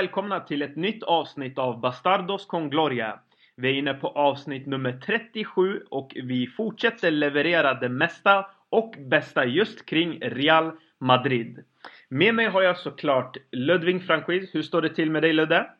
[0.00, 3.20] välkomna till ett nytt avsnitt av Bastardos con Gloria.
[3.56, 9.44] Vi är inne på avsnitt nummer 37 och vi fortsätter leverera det mesta och bästa
[9.44, 11.64] just kring Real Madrid.
[12.08, 14.54] Med mig har jag såklart Ludvig Franquist.
[14.54, 15.70] Hur står det till med dig Ludde?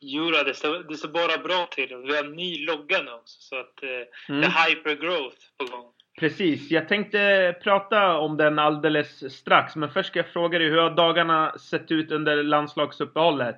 [0.00, 1.96] Jo, det står, det står bara bra till.
[2.06, 3.88] Vi har en ny logga nu också, så att eh,
[4.28, 4.40] mm.
[4.40, 5.92] det är hypergrowth på gång.
[6.18, 9.76] Precis, jag tänkte prata om den alldeles strax.
[9.76, 13.56] Men först ska jag fråga dig, hur har dagarna sett ut under landslagsuppehållet?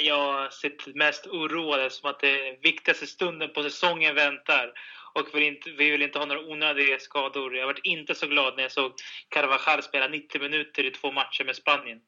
[0.00, 4.72] Jag har sett mest oroad som att det viktigaste stunden på säsongen väntar.
[5.14, 7.56] Och vi vill, inte, vi vill inte ha några onödiga skador.
[7.56, 8.92] Jag var inte så glad när jag såg
[9.28, 11.98] Carvajal spela 90 minuter i två matcher med Spanien.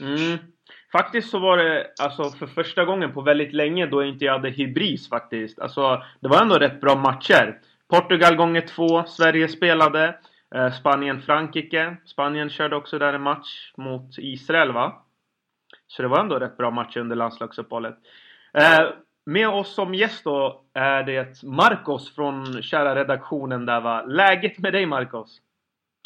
[0.00, 0.38] Mm.
[0.92, 4.50] Faktiskt så var det alltså för första gången på väldigt länge då jag inte hade
[4.50, 5.58] hybris faktiskt.
[5.58, 7.60] Alltså, det var ändå rätt bra matcher.
[7.92, 10.18] Portugal gånger två, Sverige spelade.
[10.54, 11.96] Eh, Spanien-Frankrike.
[12.04, 15.04] Spanien körde också där en match mot Israel va?
[15.86, 17.98] Så det var ändå rätt bra matcher under landslagsuppehållet.
[18.54, 18.88] Eh,
[19.26, 24.02] med oss som gäst då är det Marcos från kära redaktionen där va.
[24.02, 25.40] Läget med dig Marcos?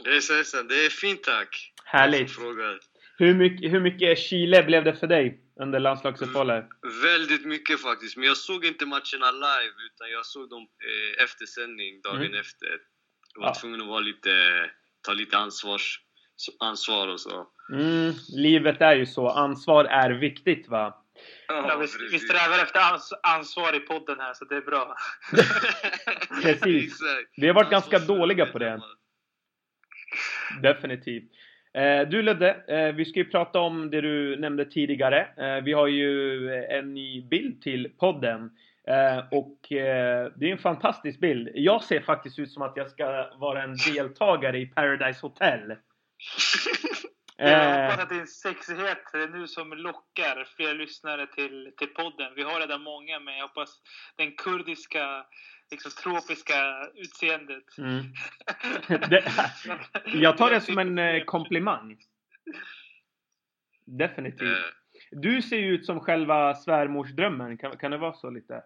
[0.05, 1.73] Hejsan hejsan, det är fint tack!
[1.85, 2.31] Härligt!
[3.19, 6.65] Hur mycket, hur mycket Chile blev det för dig under landslagsuppehållet?
[6.85, 11.25] Mm, väldigt mycket faktiskt, men jag såg inte matcherna live utan jag såg dem eh,
[11.25, 12.41] efter sändning, dagen mm.
[12.41, 12.69] efter.
[13.35, 13.55] Jag var ja.
[13.55, 14.31] tvungen att vara lite,
[15.03, 16.01] ta lite ansvars,
[16.61, 17.47] ansvar och så.
[17.73, 21.03] Mm, livet är ju så, ansvar är viktigt va?
[21.49, 24.97] Ja, vi, vi strävar efter ans ansvar i podden här, så det är bra.
[26.43, 26.99] precis.
[27.37, 28.81] Vi har varit ganska dåliga på det.
[30.63, 31.31] Definitivt.
[31.77, 35.29] Eh, du Ludde, eh, vi ska ju prata om det du nämnde tidigare.
[35.37, 38.51] Eh, vi har ju en ny bild till podden.
[39.31, 41.49] Och det är en fantastisk bild.
[41.55, 45.61] Jag ser faktiskt ut som att jag ska vara en deltagare i Paradise Hotel.
[47.39, 48.99] Jag hoppas att det är en sexighet
[49.33, 52.33] nu som lockar fler lyssnare till, till podden.
[52.37, 53.81] Vi har redan många, men jag hoppas
[54.17, 55.27] den kurdiska
[55.71, 57.79] liksom, tropiska utseendet.
[57.79, 58.05] Mm.
[59.11, 59.25] Det,
[60.15, 61.99] jag tar det som en eh, komplimang.
[63.85, 64.43] Definitivt.
[64.43, 64.73] Eh.
[65.11, 67.59] Du ser ju ut som själva svärmorsdrömmen.
[67.59, 68.65] Kan, kan det vara så lite?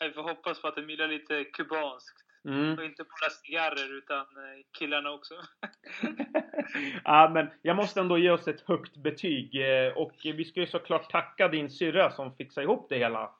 [0.00, 2.26] Vi får hoppas på att det blir lite kubanskt.
[2.44, 2.78] Mm.
[2.78, 5.34] Och inte bara cigarrer utan eh, killarna också.
[7.04, 9.62] ja, men jag måste ändå ge oss ett högt betyg.
[9.96, 13.34] Och vi ska ju såklart tacka din syrra som fixade ihop det hela.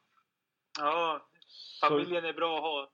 [0.79, 1.30] Ja,
[1.81, 2.91] Familjen är bra att ha.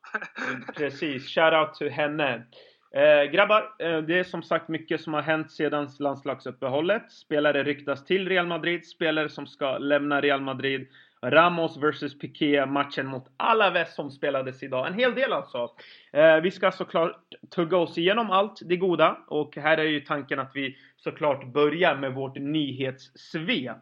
[0.76, 2.46] precis, shoutout till henne.
[2.94, 7.12] Eh, grabbar, eh, det är som sagt mycket som har hänt sedan landslagsuppehållet.
[7.12, 10.88] Spelare ryktas till Real Madrid, spelare som ska lämna Real Madrid.
[11.22, 14.86] Ramos vs Piqué, matchen mot Alaves som spelades idag.
[14.86, 15.70] En hel del alltså.
[16.12, 17.20] Eh, vi ska såklart
[17.54, 21.96] tugga oss igenom allt det goda och här är ju tanken att vi såklart börjar
[21.96, 23.76] med vårt nyhetssvep.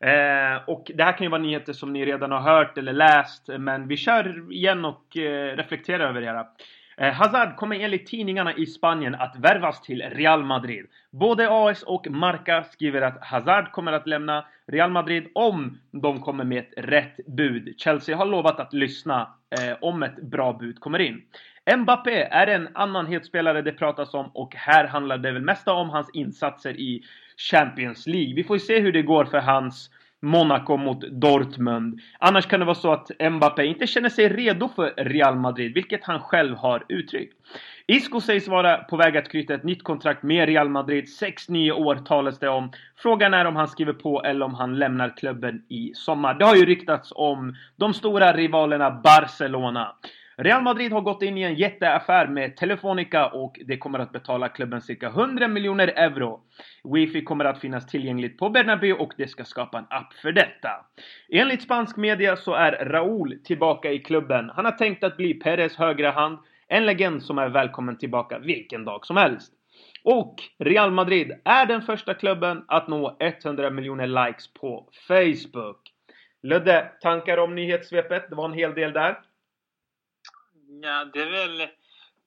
[0.00, 3.48] Eh, och det här kan ju vara nyheter som ni redan har hört eller läst,
[3.58, 6.46] men vi kör igen och eh, reflekterar över det här.
[6.96, 10.86] Eh, Hazard kommer enligt tidningarna i Spanien att värvas till Real Madrid.
[11.10, 16.44] Både AS och Marca skriver att Hazard kommer att lämna Real Madrid om de kommer
[16.44, 17.74] med ett rätt bud.
[17.78, 21.22] Chelsea har lovat att lyssna eh, om ett bra bud kommer in.
[21.76, 25.72] Mbappé är en annan het spelare det pratas om och här handlar det väl mesta
[25.72, 27.02] om hans insatser i
[27.36, 28.34] Champions League.
[28.34, 29.90] Vi får ju se hur det går för hans
[30.20, 32.00] Monaco mot Dortmund.
[32.18, 36.04] Annars kan det vara så att Mbappé inte känner sig redo för Real Madrid, vilket
[36.04, 37.34] han själv har uttryckt.
[37.86, 41.04] Isco sägs vara på väg att knyta ett nytt kontrakt med Real Madrid.
[41.04, 42.72] 6-9 år talas det om.
[42.96, 46.34] Frågan är om han skriver på eller om han lämnar klubben i sommar.
[46.34, 49.94] Det har ju ryktats om de stora rivalerna Barcelona.
[50.38, 54.48] Real Madrid har gått in i en jätteaffär med Telefonica och det kommer att betala
[54.48, 56.40] klubben cirka 100 miljoner euro.
[56.94, 60.70] Wifi kommer att finnas tillgängligt på Bernabéu och det ska skapa en app för detta.
[61.28, 64.50] Enligt spansk media så är Raúl tillbaka i klubben.
[64.54, 66.38] Han har tänkt att bli Perez högra hand,
[66.68, 69.52] en legend som är välkommen tillbaka vilken dag som helst.
[70.04, 75.80] Och Real Madrid är den första klubben att nå 100 miljoner likes på Facebook.
[76.42, 78.30] Ludde, tankar om nyhetssvepet?
[78.30, 79.16] Det var en hel del där.
[80.82, 81.68] Ja, det är väl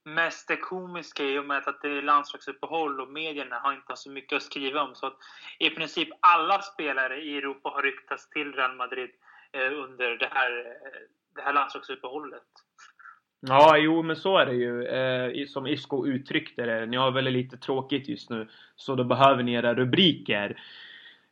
[0.04, 4.12] mest det komiska i och med att det är landslagsuppehåll och medierna har inte så
[4.12, 4.96] mycket att skriva om.
[4.96, 5.18] Så att
[5.60, 9.10] i princip alla spelare i Europa har ryktats till Real Madrid
[9.51, 11.00] eh, under det här, eh,
[11.36, 12.44] det här landslagsuppehållet.
[13.42, 14.86] Ja, jo men så är det ju.
[14.86, 16.86] Eh, som Isco uttryckte det.
[16.86, 18.48] Ni har väldigt lite tråkigt just nu.
[18.75, 20.62] Så då behöver ni era rubriker.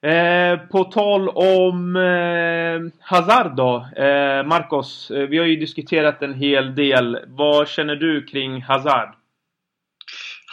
[0.01, 3.89] Eh, på tal om eh, Hazard då.
[4.03, 7.19] Eh, Marcos, eh, vi har ju diskuterat en hel del.
[7.27, 9.15] Vad känner du kring Hazard?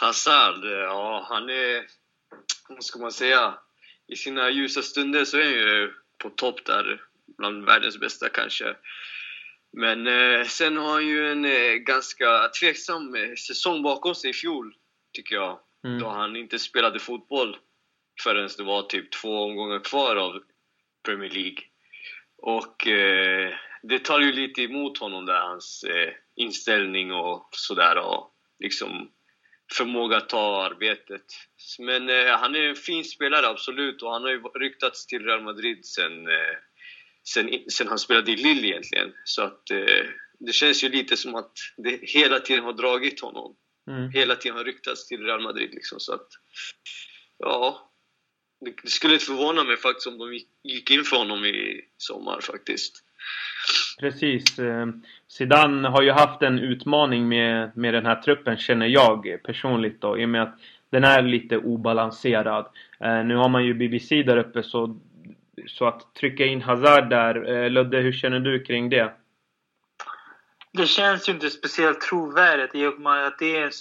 [0.01, 1.83] Hazard, ja han är...
[2.69, 3.53] Vad ska man säga?
[4.07, 7.01] i sina ljusa stunder så är han ju på topp där,
[7.37, 8.75] bland världens bästa kanske.
[9.77, 14.33] Men eh, sen har han ju en eh, ganska tveksam eh, säsong bakom sig i
[14.33, 14.73] fjol,
[15.13, 15.59] tycker jag.
[15.85, 15.99] Mm.
[15.99, 17.57] Då han inte spelade fotboll
[18.23, 20.39] förrän det var typ två omgångar kvar av
[21.05, 21.63] Premier League.
[22.37, 23.53] Och eh,
[23.83, 27.97] det tar ju lite emot honom där, hans eh, inställning och sådär.
[27.97, 29.11] Och liksom
[29.73, 31.25] förmåga att ta arbetet.
[31.79, 34.01] Men eh, han är en fin spelare, absolut.
[34.01, 36.55] Och han har ju ryktats till Real Madrid sen, eh,
[37.23, 39.13] sen, sen han spelade i Lille egentligen.
[39.23, 40.05] Så att eh,
[40.39, 43.55] det känns ju lite som att det hela tiden har dragit honom.
[43.89, 44.11] Mm.
[44.11, 45.99] Hela tiden har ryktats till Real Madrid liksom.
[45.99, 46.27] Så att,
[47.37, 47.91] ja,
[48.59, 53.03] det skulle inte förvåna mig faktiskt om de gick in för honom i sommar faktiskt.
[53.99, 54.59] Precis.
[54.59, 54.87] Eh,
[55.27, 60.19] Zidane har ju haft en utmaning med, med den här truppen känner jag personligt då
[60.19, 60.59] i och med att
[60.89, 62.65] den är lite obalanserad.
[62.99, 64.99] Eh, nu har man ju BBC där uppe så,
[65.67, 67.53] så att trycka in Hazard där.
[67.53, 69.13] Eh, Ludde, hur känner du kring det?
[70.77, 73.71] Det känns ju inte speciellt trovärdigt i och med att det är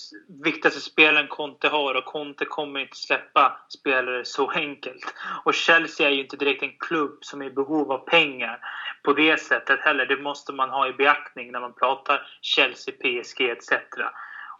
[0.44, 5.14] viktigaste spelen Conte har och Conte kommer inte släppa spelare så enkelt.
[5.44, 8.58] Och Chelsea är ju inte direkt en klubb som är i behov av pengar
[9.02, 10.06] på det sättet heller.
[10.06, 13.72] Det måste man ha i beaktning när man pratar Chelsea, PSG etc.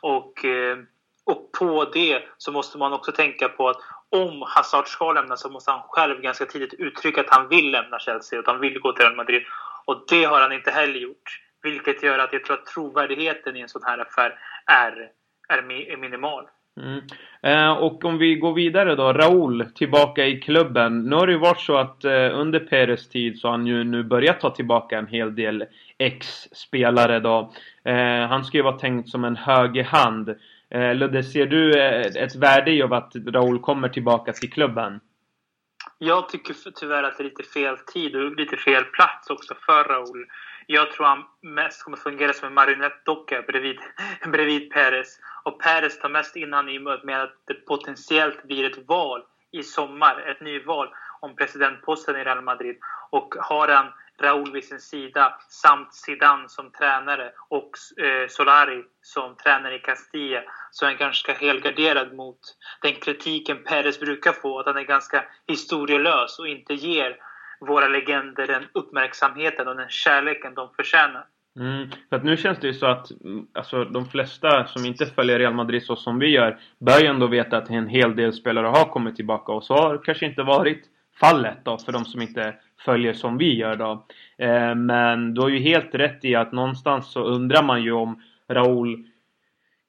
[0.03, 0.79] Och, eh,
[1.25, 5.49] och på det så måste man också tänka på att om Hazard ska lämna så
[5.49, 8.81] måste han själv ganska tidigt uttrycka att han vill lämna Chelsea och att han vill
[8.81, 9.43] gå till Real Madrid.
[9.85, 11.44] Och det har han inte heller gjort.
[11.65, 15.11] Vilket gör att jag tror att trovärdigheten i en sån här affär är,
[15.49, 16.45] är minimal.
[16.81, 17.01] Mm.
[17.43, 21.03] Eh, och om vi går vidare då, Raúl tillbaka i klubben.
[21.03, 23.85] Nu har det ju varit så att eh, under Peres tid så har han ju
[23.85, 25.65] nu börjat ta tillbaka en hel del
[25.99, 27.53] ex-spelare då.
[27.85, 30.35] Eh, han ska ju vara tänkt som en högerhand.
[30.71, 35.01] Eh, Ludde, ser du eh, ett värde i att Raúl kommer tillbaka till klubben?
[35.99, 39.85] Jag tycker tyvärr att det är lite fel tid och lite fel plats också för
[39.85, 40.27] Raúl.
[40.67, 43.79] Jag tror han mest kommer fungera som en marionettdocka bredvid,
[44.27, 45.19] bredvid Perez.
[45.45, 49.23] Och Perez tar mest innan i med att det potentiellt blir ett val
[49.53, 50.89] i sommar, ett nyval
[51.21, 52.77] om presidentposten i Real Madrid.
[53.11, 57.71] Och har han Raúl vid sin sida samt Zidane som tränare och
[58.05, 62.41] eh, Solari som tränare i Castilla så är han ganska helgarderad mot
[62.83, 67.17] den kritiken Perez brukar få, att han är ganska historielös och inte ger
[67.61, 71.27] våra legender den uppmärksamheten och den kärleken de förtjänar.
[71.61, 75.07] Mm, för att nu känns det ju så att mm, alltså, de flesta som inte
[75.07, 78.33] följer Real Madrid så som vi gör bör ju ändå veta att en hel del
[78.33, 80.85] spelare har kommit tillbaka och så har kanske inte varit
[81.21, 82.55] fallet då för de som inte
[82.85, 84.07] följer som vi gör då.
[84.39, 88.23] Eh, men du har ju helt rätt i att någonstans så undrar man ju om
[88.49, 89.07] Raúl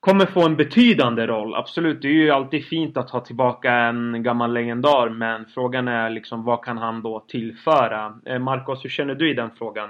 [0.06, 1.56] kommer få en betydande roll.
[1.56, 6.10] Absolut, det är ju alltid fint att ha tillbaka en gammal legendar men frågan är
[6.10, 8.20] liksom vad kan han då tillföra?
[8.30, 9.90] Eh, Marcos, hur känner du i den frågan?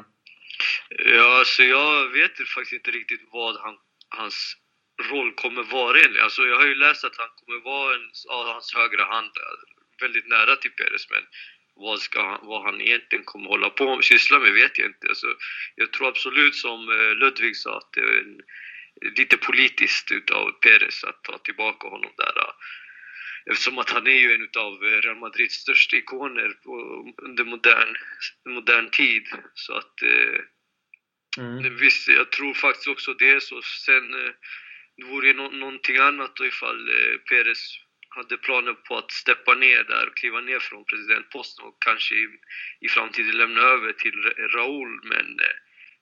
[1.17, 3.75] Ja, alltså jag vet faktiskt inte riktigt vad han,
[4.09, 4.38] hans
[5.12, 6.23] roll kommer vara egentligen.
[6.23, 9.31] Alltså jag har ju läst att han kommer vara en, ja, hans högra hand
[10.01, 11.23] väldigt nära till Peres men
[11.85, 15.07] vad, ska han, vad han egentligen kommer hålla på med, syssla med vet jag inte.
[15.07, 15.27] Alltså,
[15.75, 18.42] jag tror absolut som eh, Ludvig sa att det är en,
[19.02, 22.33] lite politiskt utav Perez att ta tillbaka honom där.
[23.52, 26.57] Eftersom att han är ju en av Real Madrids största ikoner
[27.18, 27.95] under modern,
[28.49, 29.28] modern tid.
[29.54, 30.02] Så att...
[30.02, 30.40] Eh,
[31.37, 31.78] mm.
[31.78, 33.44] Visst, jag tror faktiskt också det.
[33.44, 34.31] Så sen eh,
[34.97, 39.83] det vore no någonting annat då ifall eh, Perez hade planer på att steppa ner
[39.83, 42.28] där och kliva ner från presidentposten och kanske i,
[42.81, 45.02] i framtiden lämna över till Raúl.
[45.04, 45.56] Men eh,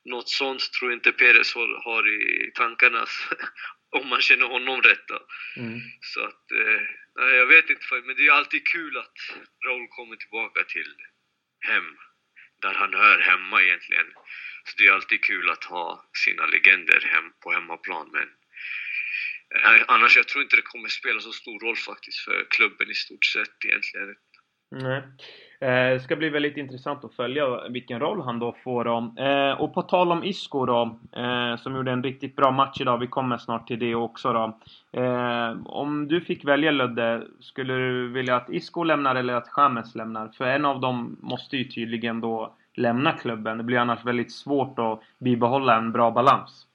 [0.05, 3.05] något sånt tror jag inte Perez har, i tankarna,
[3.89, 5.09] om man känner honom rätt.
[5.57, 5.79] Mm.
[6.01, 9.17] Så att, eh, jag vet inte, men det är alltid kul att
[9.65, 10.95] Raúl kommer tillbaka till
[11.59, 11.97] hem,
[12.61, 14.07] där han hör hemma egentligen.
[14.63, 18.29] Så det är alltid kul att ha sina legender hem på hemmaplan, men
[19.55, 22.95] eh, annars jag tror inte det kommer spela så stor roll faktiskt för klubben i
[22.95, 24.15] stort sett egentligen.
[24.71, 25.01] Nej.
[25.59, 29.23] Eh, det ska bli väldigt intressant att följa vilken roll han då får då.
[29.23, 32.97] Eh, och på tal om Isco då, eh, som gjorde en riktigt bra match idag.
[32.97, 34.59] Vi kommer snart till det också då.
[35.01, 39.95] Eh, om du fick välja Ludde, skulle du vilja att Isco lämnar eller att James
[39.95, 40.27] lämnar?
[40.27, 43.57] För en av dem måste ju tydligen då lämna klubben.
[43.57, 46.67] Det blir annars väldigt svårt att bibehålla en bra balans.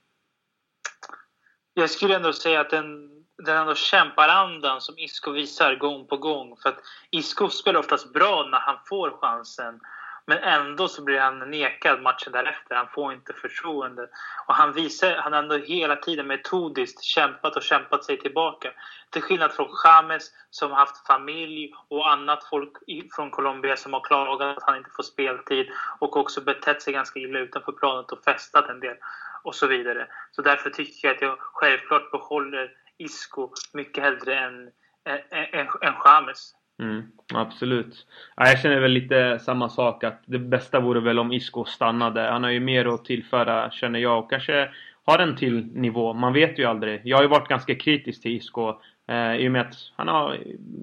[1.74, 6.56] Jag skulle ändå säga att den den ändå kämparandan som Isco visar gång på gång.
[6.62, 6.78] För att
[7.10, 9.80] Isco spelar oftast bra när han får chansen.
[10.26, 12.74] Men ändå så blir han nekad matchen därefter.
[12.74, 14.08] Han får inte förtroende.
[14.46, 18.72] Och han visar, han har ändå hela tiden metodiskt kämpat och kämpat sig tillbaka.
[19.10, 22.72] Till skillnad från James som har haft familj och annat folk
[23.16, 25.66] från Colombia som har klagat att han inte får speltid
[25.98, 28.96] och också betett sig ganska illa utanför planet och festat en del
[29.42, 30.06] och så vidare.
[30.32, 34.70] Så därför tycker jag att jag självklart behåller Isco mycket hellre än,
[35.04, 36.54] än, än, än James.
[36.82, 37.02] Mm,
[37.34, 38.06] absolut.
[38.36, 42.20] Ja, jag känner väl lite samma sak att det bästa vore väl om Isco stannade.
[42.20, 44.70] Han har ju mer att tillföra känner jag och kanske
[45.04, 46.14] har en till nivå.
[46.14, 47.00] Man vet ju aldrig.
[47.04, 48.74] Jag har ju varit ganska kritisk till Isco
[49.08, 50.34] eh, i och med att han har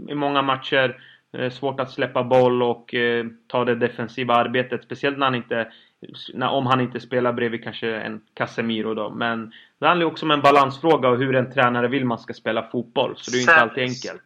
[0.09, 1.01] i många matcher
[1.37, 4.83] eh, svårt att släppa boll och eh, ta det defensiva arbetet.
[4.83, 5.71] Speciellt när han inte,
[6.33, 9.09] när, om han inte spelar bredvid kanske en Casemiro då.
[9.09, 12.33] Men det handlar ju också om en balansfråga och hur en tränare vill man ska
[12.33, 13.13] spela fotboll.
[13.17, 14.23] Så det är ju inte alltid enkelt.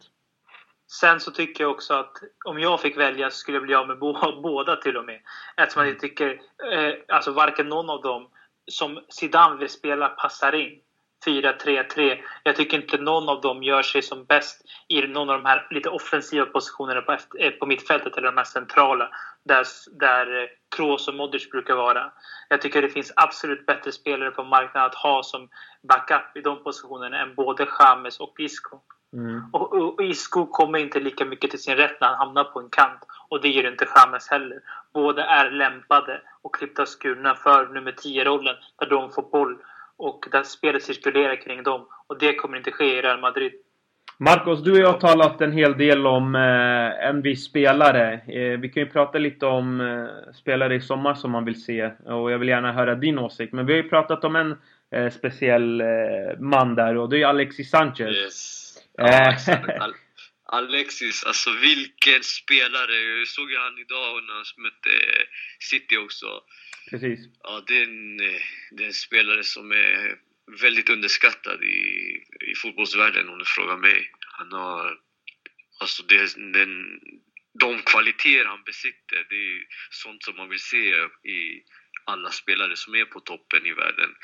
[0.92, 2.14] Sen så tycker jag också att
[2.46, 4.00] om jag fick välja så skulle jag bli av med
[4.44, 5.20] båda till och med.
[5.58, 6.30] Eftersom jag tycker
[6.74, 8.28] eh, alltså varken någon av dem
[8.72, 10.80] som Zidane vill spela passar in.
[11.26, 12.18] 4-3-3.
[12.44, 15.68] Jag tycker inte någon av dem gör sig som bäst i någon av de här
[15.72, 19.10] lite offensiva positionerna på, eh, på mittfältet eller de här centrala.
[19.46, 19.66] Där,
[20.00, 22.12] där Kroos och Modric brukar vara.
[22.50, 25.50] Jag tycker det finns absolut bättre spelare på marknaden att ha som
[25.82, 28.80] backup i de positionerna än både James och Isco.
[29.14, 29.42] Mm.
[29.54, 32.70] Och, och, Isco kommer inte lika mycket till sin rätt när han hamnar på en
[32.70, 33.00] kant.
[33.30, 34.62] Och det gör inte James heller.
[34.94, 39.58] Båda är lämpade och klippta och skurna för nummer 10-rollen där de får boll
[39.98, 41.88] och där spelet cirkulerar kring dem.
[42.08, 43.54] Och det kommer inte ske i Real Madrid.
[44.22, 48.14] Marcos, du och jag har talat en hel del om eh, en viss spelare.
[48.14, 51.92] Eh, vi kan ju prata lite om eh, spelare i sommar som man vill se.
[52.06, 53.54] Och jag vill gärna höra din åsikt.
[53.54, 54.58] Men vi har ju pratat om en
[54.92, 58.16] eh, speciell eh, man där och det är Alexis Sanchez.
[58.16, 58.78] Yes.
[58.98, 59.86] Ja, eh.
[60.46, 62.96] Alexis, alltså vilken spelare!
[63.20, 64.90] Jag såg ju han idag när han mötte
[65.60, 66.28] City också.
[66.90, 67.20] Precis.
[67.44, 68.18] Ja, det är, en,
[68.72, 70.16] det är en spelare som är
[70.62, 71.78] väldigt underskattad i,
[72.52, 74.12] i fotbollsvärlden om du frågar mig.
[74.38, 75.00] Han har...
[75.80, 77.00] Alltså det, den,
[77.60, 81.64] de kvaliteter han besitter, det är sånt som man vill se i
[82.06, 84.16] alla spelare som är på toppen i världen.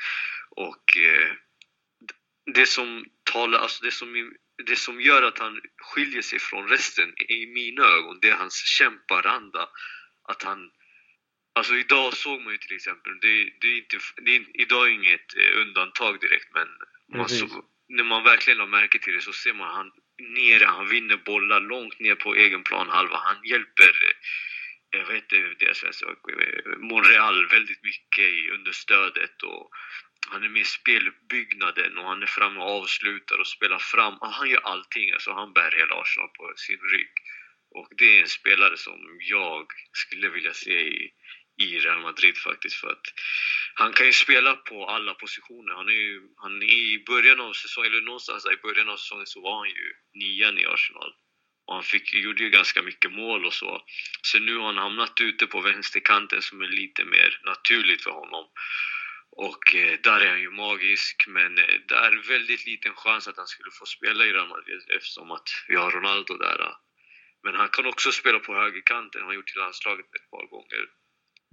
[0.50, 1.32] Och eh,
[2.54, 4.32] det som talar, alltså det som
[4.64, 8.64] det som gör att han skiljer sig från resten i mina ögon, det är hans
[8.66, 9.68] kämparanda.
[10.28, 10.70] Att han...
[11.56, 14.90] Alltså idag såg man ju till exempel, det, det är inte, det är, idag är
[14.90, 16.68] inget eh, undantag direkt men
[17.18, 20.88] man så, när man verkligen har märke till det så ser man han nere, han
[20.88, 23.16] vinner bollar långt ner på egen plan halva.
[23.16, 24.16] Han hjälper eh,
[24.98, 29.70] jag vet inte, deras eh, Monreal väldigt mycket i understödet och
[30.28, 34.18] han är med i speluppbyggnaden och han är framme och avslutar och spelar fram.
[34.20, 37.12] Han gör allting, alltså han bär hela Arsenal på sin rygg.
[37.70, 41.12] Och det är en spelare som jag skulle vilja se i,
[41.58, 42.76] i Real Madrid faktiskt.
[42.76, 43.06] För att
[43.74, 45.74] han kan ju spela på alla positioner.
[45.74, 49.40] Han är ju, han, I början av säsongen, eller någonstans i början av säsongen så
[49.40, 51.12] var han ju nian i Arsenal.
[51.66, 53.82] Och han fick, gjorde ju ganska mycket mål och så.
[54.22, 58.44] Så nu har han hamnat ute på vänsterkanten som är lite mer naturligt för honom.
[59.30, 63.36] Och eh, där är han ju magisk, men eh, det är väldigt liten chans att
[63.36, 66.74] han skulle få spela i Real Madrid eftersom att vi har Ronaldo där.
[67.42, 70.86] Men han kan också spela på högerkanten, han har gjort i landslaget ett par gånger.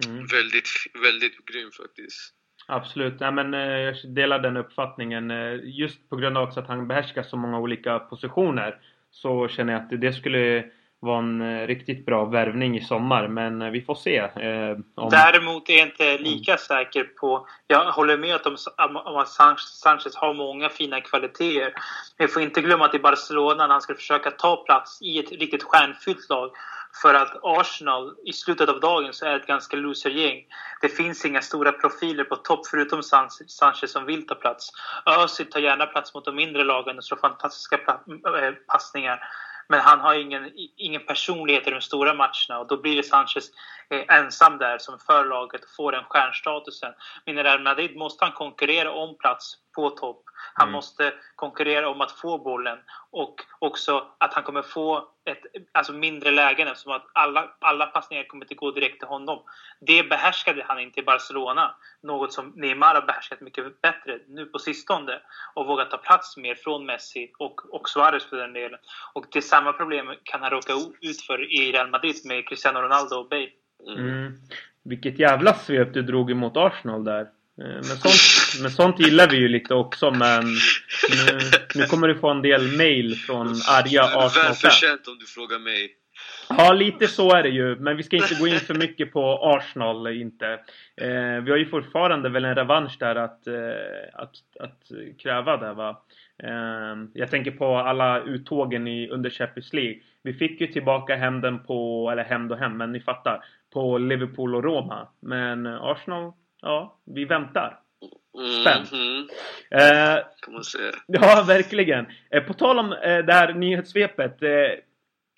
[0.05, 0.17] Mm.
[0.17, 0.69] Väldigt,
[1.03, 2.33] väldigt grym faktiskt.
[2.67, 5.31] Absolut, ja, men, eh, jag delar den uppfattningen.
[5.31, 8.79] Eh, just på grund av att han behärskar så många olika positioner
[9.11, 10.71] så känner jag att det skulle
[11.03, 14.17] var en eh, riktigt bra värvning i sommar, men vi får se.
[14.17, 15.09] Eh, om...
[15.09, 16.59] Däremot är jag inte lika mm.
[16.59, 17.47] säker på...
[17.67, 21.73] Jag håller med om, om att Sanchez har många fina kvaliteter.
[22.17, 25.19] Men vi får inte glömma att i Barcelona, när han ska försöka ta plats i
[25.19, 26.51] ett riktigt stjärnfyllt lag,
[27.01, 30.45] för att Arsenal i slutet av dagen så är ett ganska loser-gäng.
[30.81, 33.03] Det finns inga stora profiler på topp förutom
[33.47, 34.69] Sanchez som vill ta plats.
[35.05, 39.19] Özil tar gärna plats mot de mindre lagen och slår fantastiska eh, passningar.
[39.67, 43.51] Men han har ingen, ingen personlighet i de stora matcherna och då blir det Sanchez
[43.89, 46.93] eh, ensam där som för laget och får den stjärnstatusen.
[47.25, 50.23] Men i Real Madrid måste han konkurrera om plats på topp.
[50.53, 50.73] Han mm.
[50.73, 52.79] måste konkurrera om att få bollen
[53.11, 58.23] och också att han kommer få ett alltså mindre lägen eftersom att alla, alla passningar
[58.23, 59.39] kommer inte gå direkt till honom.
[59.79, 61.75] Det behärskade han inte i Barcelona.
[62.03, 65.19] Något som Neymar har behärskat mycket bättre nu på sistone
[65.53, 68.79] och vågat ta plats mer från Messi och, och Suarez för den delen.
[69.13, 73.15] Och det samma problem kan han råka ut för i Real Madrid med Cristiano Ronaldo
[73.15, 73.49] och Bale.
[73.97, 74.33] Mm.
[74.83, 77.27] Vilket jävla svep du drog emot Arsenal där.
[77.61, 80.43] Eh, men sånt, men sånt gillar vi ju lite också men
[81.09, 81.39] nu,
[81.75, 84.63] nu kommer du få en del mail från arga Arsenal-fans.
[84.63, 85.97] Välförtjänt om du frågar mig.
[86.49, 87.75] Ja, lite så är det ju.
[87.75, 90.47] Men vi ska inte gå in för mycket på Arsenal, inte.
[90.95, 93.53] Eh, vi har ju fortfarande väl en revansch där att, eh,
[94.13, 96.01] att, att kräva där va.
[96.43, 99.99] Eh, jag tänker på alla uttågen i, under Champions League.
[100.23, 103.45] Vi fick ju tillbaka hämnden på, eller hämnd och hem, men ni fattar.
[103.73, 105.07] På Liverpool och Roma.
[105.19, 107.79] Men Arsenal, ja, vi väntar.
[108.61, 108.91] Spänt.
[108.91, 109.27] Mm,
[109.71, 110.17] mm.
[110.17, 110.91] Eh, man säga.
[111.07, 112.05] Ja, verkligen.
[112.31, 114.43] Eh, på tal om eh, det här nyhetssvepet.
[114.43, 114.49] Eh,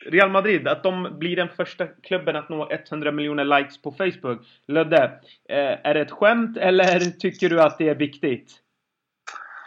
[0.05, 4.46] Real Madrid, att de blir den första klubben att nå 100 miljoner likes på Facebook.
[4.67, 5.03] Ludde,
[5.50, 8.51] eh, är det ett skämt eller tycker du att det är viktigt?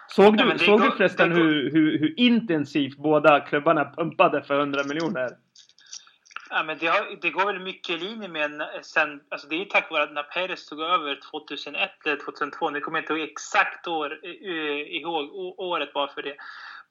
[0.09, 4.61] Såg du, Nej, såg går, du förresten hur, hur, hur intensivt båda klubbarna pumpade för
[4.61, 5.29] 100 miljoner?
[6.51, 9.65] Ja, men det, har, det, går väl mycket i linje med sen, alltså det är
[9.65, 13.31] tack vare att när Perez tog över 2001 eller 2002, nu kommer jag inte ihåg
[13.31, 16.37] exakt år, ihåg året bara för det.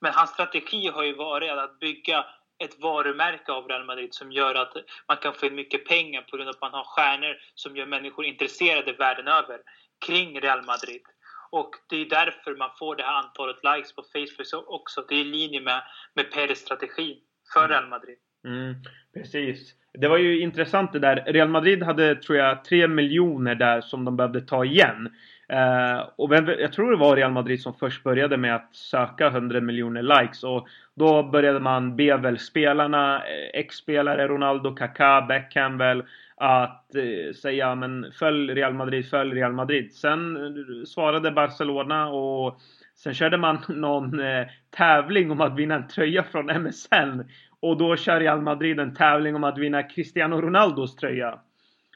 [0.00, 2.24] Men hans strategi har ju varit att bygga
[2.58, 4.72] ett varumärke av Real Madrid som gör att
[5.08, 7.86] man kan få in mycket pengar på grund av att man har stjärnor som gör
[7.86, 9.60] människor intresserade världen över
[10.06, 11.02] kring Real Madrid.
[11.50, 15.04] Och det är därför man får det här antalet likes på Facebook också.
[15.08, 15.82] Det är i linje med,
[16.14, 17.22] med Peres strategi
[17.52, 17.70] för mm.
[17.70, 18.18] Real Madrid.
[18.44, 18.74] Mm,
[19.14, 19.74] precis.
[19.92, 21.24] Det var ju intressant det där.
[21.26, 25.08] Real Madrid hade, tror jag, 3 miljoner där som de behövde ta igen.
[25.48, 29.26] Eh, och vem, jag tror det var Real Madrid som först började med att söka
[29.26, 30.44] 100 miljoner likes.
[30.44, 36.02] Och då började man be väl spelarna, eh, ex-spelare, Ronaldo, Kaká, Beckham väl
[36.36, 39.92] att eh, säga men följ Real Madrid, följ Real Madrid.
[39.92, 42.60] Sen eh, svarade Barcelona och
[42.94, 47.22] sen körde man någon eh, tävling om att vinna en tröja från MSN.
[47.60, 51.40] Och då kör Real Madrid en tävling om att vinna Cristiano Ronaldos tröja.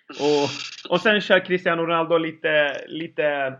[0.08, 0.48] Och,
[0.92, 3.54] och sen kör Cristiano Ronaldo lite, lite,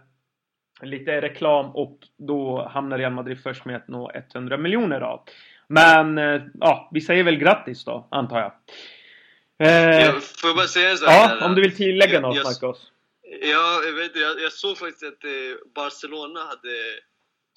[0.83, 5.21] lite reklam och då hamnar Real Madrid först med att nå 100 miljoner av.
[5.67, 8.53] Men eh, ja, vi säger väl grattis då, antar jag.
[9.69, 11.09] Eh, får jag bara säga en sak?
[11.09, 12.93] Ja, om du vill tillägga jag, något, jag, Marcos.
[13.41, 15.31] Ja, jag, vet, jag, jag såg faktiskt att eh,
[15.75, 16.77] Barcelona hade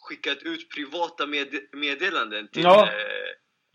[0.01, 2.89] skickat ut privata med, meddelanden till, ja, eh,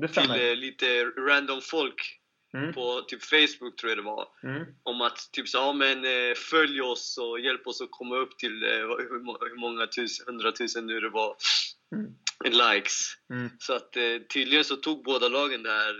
[0.09, 2.17] till eh, lite random folk
[2.55, 2.73] Mm.
[2.73, 4.29] på typ Facebook tror jag det var.
[4.43, 4.67] Mm.
[4.83, 8.39] Om att typ så, ja men eh, följ oss och hjälp oss att komma upp
[8.39, 11.37] till eh, hur, många tusen, hundratusen nu det var
[11.95, 12.15] mm.
[12.75, 13.15] likes.
[13.33, 13.51] Mm.
[13.59, 13.93] Så att
[14.35, 15.95] tydligen så tog båda lagen det här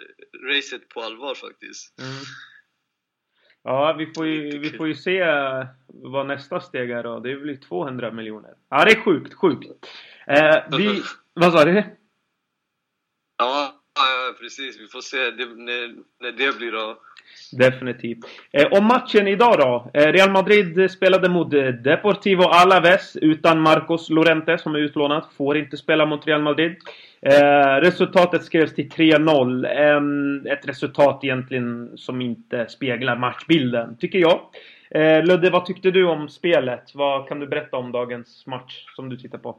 [0.49, 2.01] racet på allvar faktiskt.
[2.01, 2.25] Mm.
[3.63, 5.25] Ja, vi får, ju, vi får ju se
[5.87, 7.21] vad nästa steg är då.
[7.21, 8.55] Det blir 200 miljoner.
[8.69, 9.71] Ja, det är sjukt, sjukt.
[10.27, 11.03] Eh, vi,
[11.35, 11.85] vad sa du?
[14.41, 14.81] Precis.
[14.81, 16.97] Vi får se det, när, när det blir av.
[17.53, 18.19] Definitivt.
[18.53, 19.91] Eh, om matchen idag då.
[19.95, 25.25] Eh, Real Madrid spelade mot eh, Deportivo Alaves utan Marcos Lorente som är utlånad.
[25.37, 26.77] Får inte spela mot Real Madrid.
[27.23, 29.65] Eh, resultatet skrevs till 3-0.
[30.47, 34.41] Eh, ett resultat egentligen som inte speglar matchbilden, tycker jag.
[34.91, 36.91] Eh, Ludde, vad tyckte du om spelet?
[36.95, 39.57] Vad kan du berätta om dagens match som du tittar på?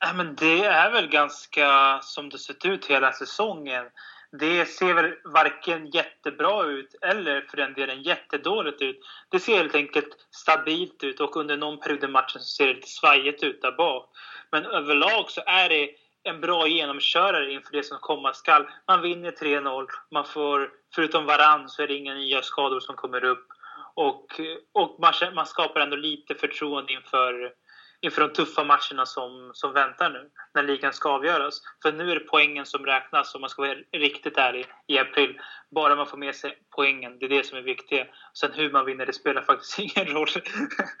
[0.00, 3.84] Ja, men det är väl ganska som det sett ut hela säsongen.
[4.32, 9.00] Det ser väl varken jättebra ut eller för den delen jättedåligt ut.
[9.30, 12.74] Det ser helt enkelt stabilt ut och under någon period i matchen så ser det
[12.74, 14.10] lite svajigt ut där bak.
[14.50, 15.90] Men överlag så är det
[16.22, 18.66] en bra genomkörare inför det som komma skall.
[18.88, 23.24] Man vinner 3-0, man får, förutom varann så är det inga nya skador som kommer
[23.24, 23.46] upp.
[23.94, 24.40] Och,
[24.72, 27.52] och man, man skapar ändå lite förtroende inför
[28.00, 31.60] inför de tuffa matcherna som, som väntar nu, när ligan ska avgöras.
[31.82, 35.38] För nu är det poängen som räknas, om man ska vara riktigt ärlig, i april.
[35.70, 38.06] Bara man får med sig poängen, det är det som är viktigt.
[38.34, 40.28] Sen hur man vinner, det spelar faktiskt ingen roll.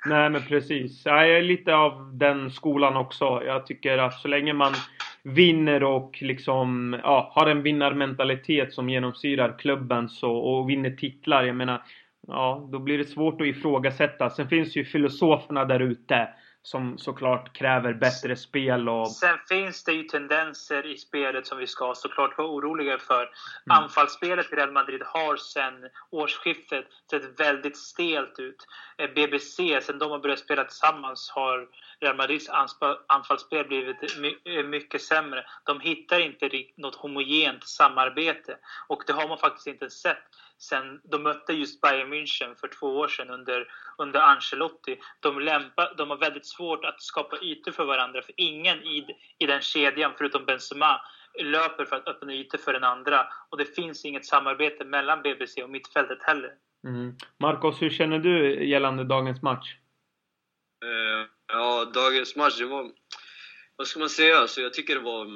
[0.06, 1.02] Nej, men precis.
[1.04, 3.42] Jag är lite av den skolan också.
[3.44, 4.72] Jag tycker att så länge man
[5.22, 11.44] vinner och liksom ja, har en vinnarmentalitet som genomsyrar klubben så, och vinner titlar.
[11.44, 11.82] Jag menar,
[12.26, 14.30] ja, då blir det svårt att ifrågasätta.
[14.30, 16.28] Sen finns ju filosoferna där ute
[16.66, 19.10] som såklart kräver bättre spel och...
[19.10, 23.22] Sen finns det ju tendenser i spelet som vi ska såklart vara oroliga för.
[23.22, 23.82] Mm.
[23.82, 25.74] Anfallsspelet i Real Madrid har sen
[26.10, 28.66] årsskiftet sett väldigt stelt ut.
[28.98, 31.68] Eh, BBC, sen de har börjat spela tillsammans, har
[32.00, 32.48] Real Madrids
[33.06, 33.96] anfallsspel blivit
[34.44, 35.44] eh, mycket sämre.
[35.64, 38.56] De hittar inte något homogent samarbete.
[38.88, 40.24] Och det har man faktiskt inte sett
[40.58, 43.66] sen de mötte just Bayern München för två år sedan under,
[43.98, 44.98] under Ancelotti.
[45.20, 49.06] De, lämpa, de har väldigt svårt att skapa ytor för varandra, för ingen i,
[49.38, 51.00] i den kedjan, förutom Benzema,
[51.42, 53.26] löper för att öppna ytor för den andra.
[53.50, 56.50] Och det finns inget samarbete mellan BBC och mittfältet heller.
[56.86, 57.16] Mm.
[57.38, 59.76] Marcos, hur känner du gällande dagens match?
[60.84, 62.90] Uh, ja, dagens match, det var...
[63.76, 64.38] Vad ska man säga?
[64.38, 65.26] Alltså, jag tycker det var...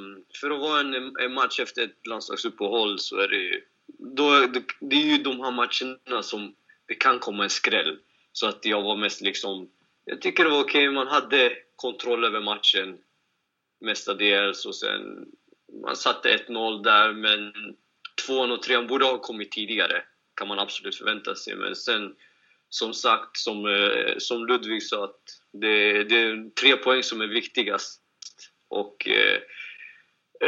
[0.41, 3.61] För att vara en, en match efter ett landslagsuppehåll så är det
[3.99, 6.55] då, det, det är ju de här matcherna som
[6.87, 7.99] det kan komma en skräll.
[8.33, 9.71] Så att jag var mest liksom...
[10.05, 10.95] Jag tycker det var okej, okay.
[10.95, 12.99] man hade kontroll över matchen
[13.81, 15.27] mestadels och sen...
[15.83, 17.53] Man satte 1-0 där, men
[18.27, 20.03] 2 och 3 borde ha kommit tidigare,
[20.35, 21.57] kan man absolut förvänta sig.
[21.57, 22.17] Men sen,
[22.69, 25.21] som sagt, som, eh, som Ludvig sa, att
[25.53, 28.01] det, det är tre poäng som är viktigast.
[28.69, 29.41] Och, eh,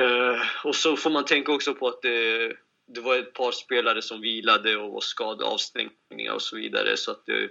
[0.02, 2.56] eh och så får man tänka också på att eh,
[2.94, 6.96] det, var ett par spelare som vilade och var skadade, avstängningar och så vidare.
[6.96, 7.50] Så att det,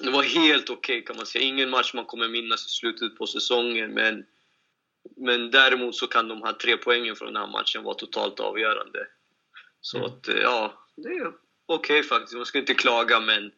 [0.00, 1.44] det var helt okej okay, kan man säga.
[1.44, 4.26] Ingen match man kommer minnas i slutet på säsongen, men,
[5.16, 9.06] men däremot så kan de här tre poängen från den här matchen vara totalt avgörande.
[9.80, 10.10] Så mm.
[10.10, 11.26] att, ja, det är
[11.66, 12.36] okej okay, faktiskt.
[12.36, 13.52] Man ska inte klaga, men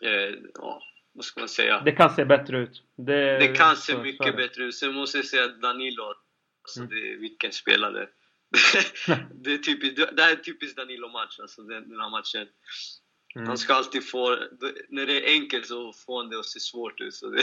[0.00, 1.82] eh, ja, vad ska man säga?
[1.84, 2.82] Det kan se bättre ut.
[2.96, 4.74] Det, det kan se mycket bättre ut.
[4.74, 6.14] Sen måste jag säga att Danilo,
[6.62, 6.90] alltså mm.
[6.90, 8.08] det vilken spelare.
[9.44, 12.48] det, är typiskt, det här är typiskt Danilo-match, alltså den, den här matchen.
[13.36, 13.48] Mm.
[13.48, 14.36] Han ska alltid få...
[14.88, 17.14] När det är enkelt så får han det att se svårt ut.
[17.14, 17.42] Så det,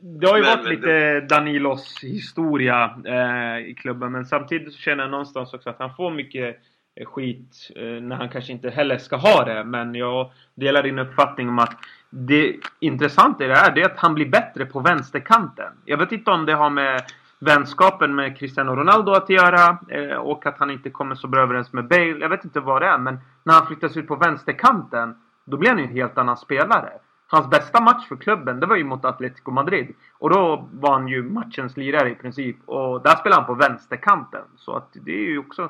[0.00, 1.20] det har ju men, varit lite det...
[1.20, 6.10] Danilos historia eh, i klubben, men samtidigt så känner jag någonstans också att han får
[6.10, 6.56] mycket
[6.96, 9.64] eh, skit eh, när han kanske inte heller ska ha det.
[9.64, 11.78] Men jag delar din uppfattning om att
[12.10, 15.72] det intressanta i det här är att han blir bättre på vänsterkanten.
[15.84, 17.02] Jag vet inte om det har med
[17.38, 21.72] vänskapen med Cristiano Ronaldo att göra eh, och att han inte kommer så bra överens
[21.72, 22.18] med Bale.
[22.20, 25.70] Jag vet inte vad det är, men när han flyttas ut på vänsterkanten då blir
[25.70, 26.92] han ju en helt annan spelare.
[27.26, 29.94] Hans bästa match för klubben, det var ju mot Atletico Madrid.
[30.18, 32.56] Och då var han ju matchens lirare i princip.
[32.66, 34.42] Och där spelade han på vänsterkanten.
[34.56, 35.62] Så att det är ju också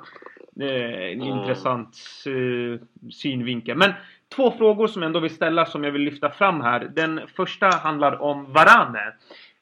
[0.61, 1.39] eh, en mm.
[1.39, 3.77] intressant eh, synvinkel.
[3.77, 3.93] Men
[4.37, 6.91] två frågor som jag ändå vill ställa som jag vill lyfta fram här.
[6.95, 9.13] Den första handlar om Varane.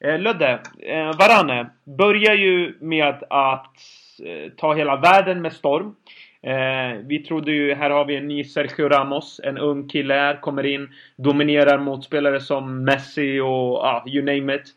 [0.04, 3.76] Eh, Ludde, eh, Varane börjar ju med att
[4.24, 5.94] eh, ta hela världen med storm.
[6.42, 10.40] Eh, vi trodde ju, här har vi en ny Sergio Ramos, en ung kille här,
[10.40, 14.74] kommer in, dominerar motspelare som Messi och ah, you name it.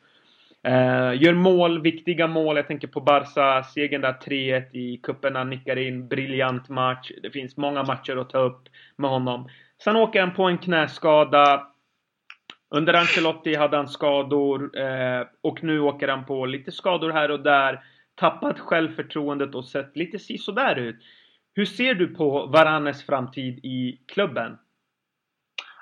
[0.64, 2.56] Eh, gör mål, viktiga mål.
[2.56, 5.36] Jag tänker på Barca, segern där 3-1 i cupen.
[5.36, 7.12] Han nickar in, briljant match.
[7.24, 8.62] Det finns många matcher att ta upp
[8.96, 9.50] med honom.
[9.84, 11.68] Sen åker han på en knäskada.
[12.70, 17.40] Under Ancelotti hade han skador eh, och nu åker han på lite skador här och
[17.40, 17.84] där.
[18.16, 20.96] Tappat självförtroendet och sett lite sisådär ut.
[21.54, 24.58] Hur ser du på Varanes framtid i klubben?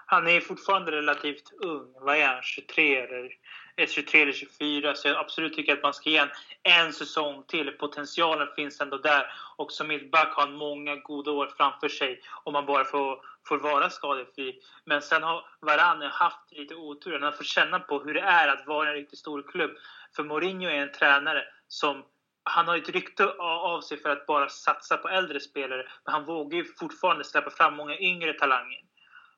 [0.05, 1.93] Han är fortfarande relativt ung.
[1.99, 2.41] Vad är han?
[2.43, 3.29] 23 eller,
[3.77, 4.95] 23 eller 24.
[4.95, 6.29] Så jag absolut tycker att man ska ge en,
[6.63, 7.71] en säsong till.
[7.71, 9.25] Potentialen finns ändå där.
[9.57, 13.57] Och som mittback har han många goda år framför sig om man bara får, får
[13.57, 14.59] vara skadefri.
[14.85, 17.13] Men sen har Varane haft lite otur.
[17.13, 19.71] Han har fått känna på hur det är att vara en riktigt stor klubb.
[20.15, 22.03] För Mourinho är en tränare som
[22.43, 26.25] han har ett rykte av sig för att bara satsa på äldre spelare, men han
[26.25, 28.79] vågar ju fortfarande släppa fram många yngre talanger.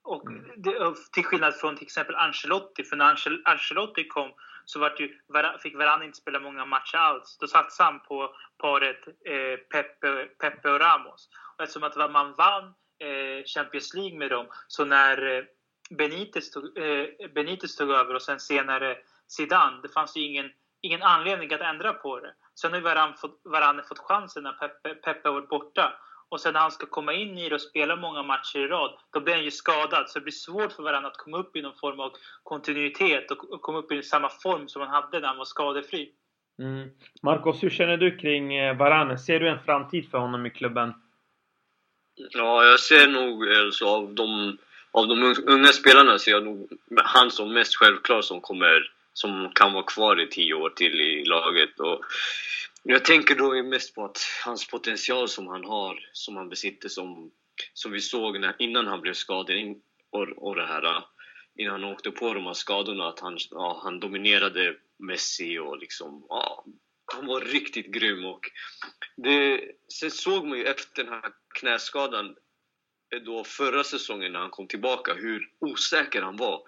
[0.05, 0.51] Och mm.
[0.57, 3.15] det, till skillnad från till exempel Ancelotti, för när
[3.45, 4.33] Ancelotti kom
[4.65, 5.19] så var ju,
[5.59, 7.37] fick Varann inte spela många matcher alls.
[7.37, 11.29] Då satsade han på paret eh, Pepe, Pepe och Ramos.
[11.57, 12.63] Och eftersom att man vann
[12.99, 15.43] eh, Champions League med dem, så när eh,
[15.89, 21.03] Benitez, tog, eh, Benitez tog över och sen senare Zidane, det fanns ju ingen, ingen
[21.03, 22.33] anledning att ändra på det.
[22.61, 25.93] Sen har Varann fått, Varann fått chansen när Peppe, Peppe varit borta.
[26.29, 28.97] Och sen när han ska komma in i det och spela många matcher i rad,
[29.13, 30.09] då blir han ju skadad.
[30.09, 32.11] Så det blir svårt för Varann att komma upp i någon form av
[32.43, 36.11] kontinuitet och komma upp i samma form som han hade när han var skadefri.
[36.59, 36.89] Mm.
[37.21, 39.19] Marcos, hur känner du kring eh, Varann?
[39.19, 40.93] Ser du en framtid för honom i klubben?
[42.15, 44.57] Ja, jag ser nog alltså, av de,
[44.91, 46.69] av de unga spelarna ser jag nog
[47.03, 51.25] han som mest självklar som kommer som kan vara kvar i tio år till i
[51.25, 51.79] laget.
[51.79, 52.01] Och
[52.87, 57.31] jag tänker då mest på att hans potential som han har, som han besitter, som,
[57.73, 59.75] som vi såg när, innan han blev skadad
[60.09, 61.03] och, och det här,
[61.55, 66.25] innan han åkte på de här skadorna, att han, ja, han dominerade Messi och liksom,
[66.29, 66.65] ja,
[67.13, 68.25] han var riktigt grym.
[68.25, 68.51] Och
[69.15, 69.61] det,
[69.93, 72.35] sen såg man ju efter den här knäskadan
[73.15, 76.61] eh, då förra säsongen när han kom tillbaka hur osäker han var.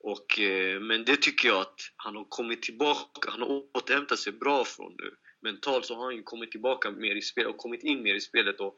[0.00, 4.32] Och, eh, men det tycker jag att han har kommit tillbaka, han har återhämtat sig
[4.32, 5.16] bra från nu.
[5.44, 8.20] Mentalt så har han ju kommit tillbaka mer i spelet och kommit in mer i
[8.20, 8.76] spelet och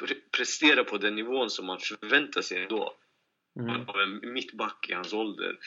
[0.00, 2.94] pre presterar på den nivån som man förväntar sig ändå.
[3.60, 3.88] Mm.
[3.88, 5.58] Av en mittback i hans ålder.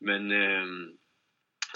[0.00, 0.66] Men eh,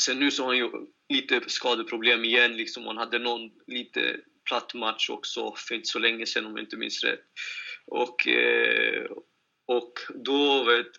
[0.00, 0.70] sen nu så har han ju
[1.08, 2.56] lite skadeproblem igen.
[2.56, 2.86] Liksom.
[2.86, 6.76] Han hade någon lite platt match också för inte så länge sedan om jag inte
[6.76, 7.24] minns rätt.
[7.86, 9.10] Och, eh,
[9.66, 10.98] och då, vet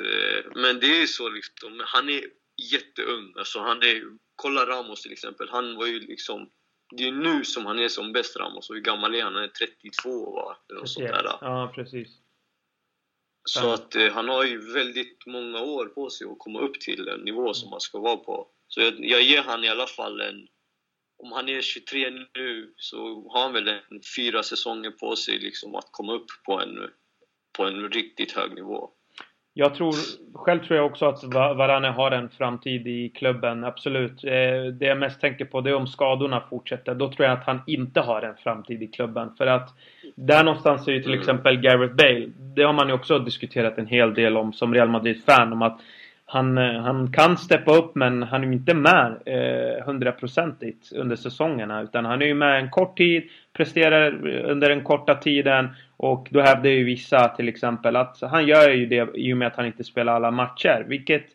[0.56, 2.22] men det är så liksom, han är
[2.72, 3.34] jätteung.
[3.38, 4.04] Alltså han är,
[4.36, 6.50] kolla Ramos till exempel, han var ju liksom
[6.92, 8.70] det är nu som han är som bäst Ramos.
[8.70, 9.36] Och hur gammal är han?
[9.36, 10.58] Han är 32 va?
[10.70, 11.38] Eller något sånt där.
[11.42, 12.10] Ja, precis.
[13.50, 17.08] Så att eh, han har ju väldigt många år på sig att komma upp till
[17.08, 18.48] en nivå som han ska vara på.
[18.68, 20.48] Så jag, jag ger han i alla fall en...
[21.18, 25.76] Om han är 23 nu så har han väl en fyra säsonger på sig liksom
[25.76, 26.90] att komma upp på en,
[27.58, 28.92] på en riktigt hög nivå.
[29.58, 29.94] Jag tror,
[30.34, 34.24] själv tror jag också att Varane har en framtid i klubben, absolut.
[34.24, 36.96] Eh, det jag mest tänker på det är om skadorna fortsätter.
[36.96, 39.30] Då tror jag att han inte har en framtid i klubben.
[39.38, 39.70] För att
[40.16, 41.20] där någonstans är ju till mm.
[41.20, 42.28] exempel Gareth Bale.
[42.56, 45.54] Det har man ju också diskuterat en hel del om som Real Madrid-fan.
[45.54, 45.80] Om att
[46.26, 49.16] han, eh, han kan steppa upp men han är ju inte med
[49.86, 51.82] hundraprocentigt eh, under säsongerna.
[51.82, 53.24] Utan han är ju med en kort tid,
[53.56, 55.70] presterar under den korta tiden.
[55.98, 59.48] Och då hävdar ju vissa till exempel att han gör ju det i och med
[59.48, 60.86] att han inte spelar alla matcher.
[60.88, 61.26] Vilket,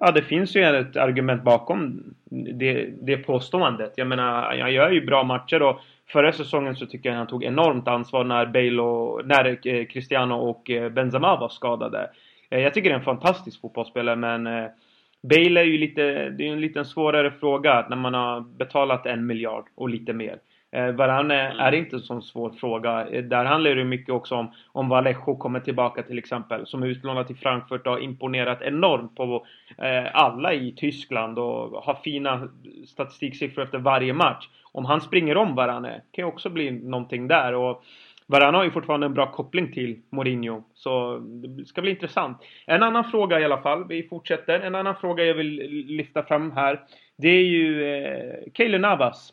[0.00, 3.92] ja det finns ju ett argument bakom det, det påståendet.
[3.96, 7.44] Jag menar, han gör ju bra matcher och förra säsongen så tycker jag han tog
[7.44, 12.10] enormt ansvar när Bale och, när eh, Cristiano och eh, Benzema var skadade.
[12.50, 14.44] Eh, jag tycker det är en fantastisk fotbollsspelare men
[15.22, 19.26] Bale är ju lite, det är en lite svårare fråga när man har betalat en
[19.26, 20.38] miljard och lite mer.
[20.74, 21.58] Eh, Varane mm.
[21.58, 23.04] är inte en sån svår fråga.
[23.22, 26.66] Där handlar det mycket också om om Vallejo kommer tillbaka till exempel.
[26.66, 29.46] Som är utlånad till Frankfurt och har imponerat enormt på
[30.12, 32.48] alla i Tyskland och har fina
[32.86, 34.48] statistiksiffror efter varje match.
[34.72, 37.54] Om han springer om Varane kan ju också bli någonting där.
[37.54, 37.84] Och
[38.26, 40.62] Varane har ju fortfarande en bra koppling till Mourinho.
[40.74, 42.38] Så det ska bli intressant.
[42.66, 43.88] En annan fråga i alla fall.
[43.88, 44.60] Vi fortsätter.
[44.60, 45.54] En annan fråga jag vill
[45.86, 46.80] lyfta fram här.
[47.16, 49.32] Det är ju eh, Keylor Navas.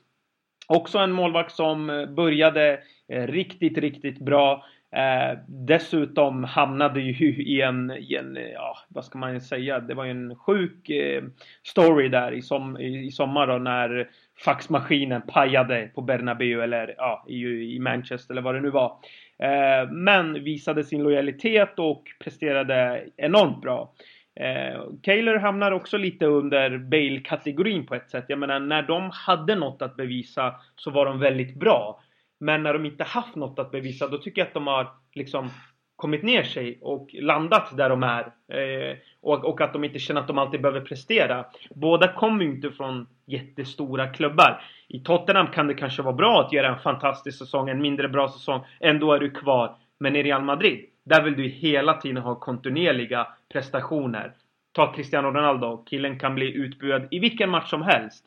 [0.73, 2.79] Också en målvakt som eh, började
[3.09, 4.65] eh, riktigt, riktigt bra.
[4.95, 9.93] Eh, dessutom hamnade ju i en, i en, eh, ja vad ska man säga, det
[9.93, 11.23] var ju en sjuk eh,
[11.63, 14.09] story där i, som, i, i sommar då när
[14.45, 17.43] faxmaskinen pajade på Bernabéu eller ja, i,
[17.75, 18.97] i Manchester eller vad det nu var.
[19.39, 23.93] Eh, men visade sin lojalitet och presterade enormt bra.
[24.39, 28.25] Eh, Kaylor hamnar också lite under Bale-kategorin på ett sätt.
[28.27, 32.01] Jag menar, när de hade något att bevisa så var de väldigt bra.
[32.39, 35.49] Men när de inte haft något att bevisa, då tycker jag att de har liksom
[35.95, 38.21] kommit ner sig och landat där de är.
[38.21, 41.45] Eh, och, och, att de inte känner att de alltid behöver prestera.
[41.75, 44.61] Båda kommer ju inte från jättestora klubbar.
[44.87, 48.29] I Tottenham kan det kanske vara bra att göra en fantastisk säsong, en mindre bra
[48.29, 48.61] säsong.
[48.79, 49.75] Ändå är du kvar.
[49.99, 54.33] Men i Real Madrid, där vill du hela tiden ha kontinuerliga prestationer.
[54.71, 55.85] Ta Cristiano Ronaldo.
[55.89, 58.25] Killen kan bli utbuad i vilken match som helst.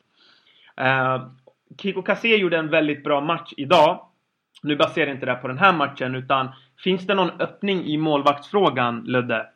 [0.77, 1.27] Eh,
[1.81, 4.05] Kiko Kassé gjorde en väldigt bra match idag.
[4.63, 6.51] Nu baserar jag inte det på den här matchen utan
[6.83, 9.47] Finns det någon öppning i målvaktsfrågan, Ludde?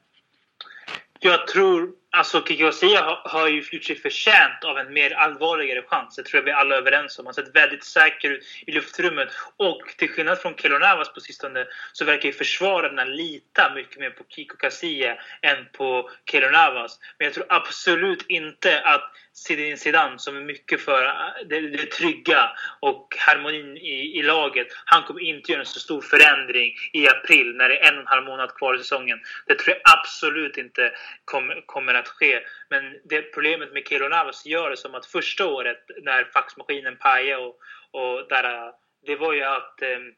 [1.19, 6.15] Jag tror Alltså Kikiosia har, har ju gjort sig förtjänt av en mer allvarligare chans.
[6.15, 7.25] Det tror jag vi alla är överens om.
[7.25, 9.29] Han har sett väldigt säker ut i luftrummet.
[9.57, 14.23] Och till skillnad från Kelonavas på sistone så verkar ju försvararna lita mycket mer på
[14.29, 16.99] Kiko Kasia än på Kelonavas.
[17.17, 21.03] Men jag tror absolut inte att Zinedine Zidane som är mycket för
[21.45, 24.67] det, det trygga och harmonin i, i, laget.
[24.85, 28.01] Han kommer inte göra en så stor förändring i april när det är en och
[28.01, 29.19] en halv månad kvar i säsongen.
[29.47, 30.91] Det tror jag absolut inte
[31.25, 32.41] kommer, kommer att ske.
[32.69, 37.43] Men det problemet med Keylor Navas gör det som att första året när faxmaskinen pajade
[37.43, 37.59] och,
[37.91, 38.71] och där,
[39.05, 40.13] det var ju att ehm,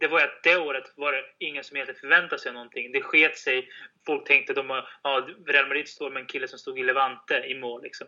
[0.00, 2.92] det var att det året var det ingen som egentligen förväntade sig någonting.
[2.92, 3.68] Det sket sig.
[4.06, 7.34] Folk tänkte att de, ja, Real Madrid står med en kille som stod i Levante
[7.46, 7.82] i mål.
[7.82, 8.06] Liksom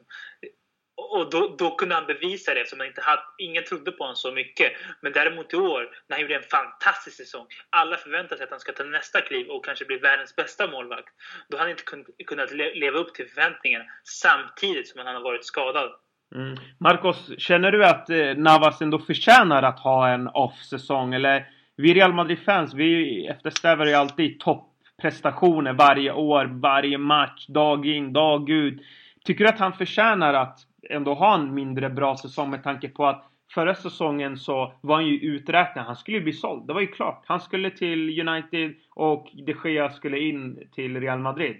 [0.96, 3.22] och då, då, kunde han bevisa det eftersom han inte hade.
[3.38, 4.72] Ingen trodde på honom så mycket.
[5.00, 7.46] Men däremot i år, när han gjorde en fantastisk säsong.
[7.70, 11.14] Alla förväntar sig att han ska ta nästa kliv och kanske bli världens bästa målvakt.
[11.48, 11.83] Då har han inte
[12.26, 15.90] kunnat leva upp till förväntningarna samtidigt som han har varit skadad.
[16.35, 16.57] Mm.
[16.78, 21.14] Marcos, känner du att eh, Navas ändå förtjänar att ha en off-säsong?
[21.14, 28.12] Eller vi Real Madrid-fans, vi eftersträvar ju alltid topprestationer varje år, varje match, dag in,
[28.12, 28.83] dag ut.
[29.24, 30.59] Tycker du att han förtjänar att
[30.90, 35.07] ändå ha en mindre bra säsong med tanke på att förra säsongen så var han
[35.07, 35.87] ju uträknad.
[35.87, 36.66] Han skulle ju bli såld.
[36.66, 37.25] Det var ju klart.
[37.27, 41.57] Han skulle till United och de Gea skulle in till Real Madrid.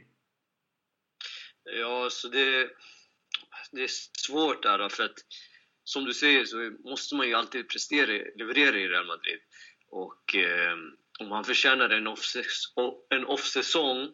[1.81, 2.69] Ja, så det,
[3.73, 3.91] det är
[4.27, 5.19] svårt där för att
[5.85, 8.07] som du säger så måste man ju alltid prestera,
[8.37, 9.39] leverera i Real Madrid.
[9.89, 10.77] Och eh,
[11.21, 11.91] om han förtjänar
[13.11, 14.09] en off-säsong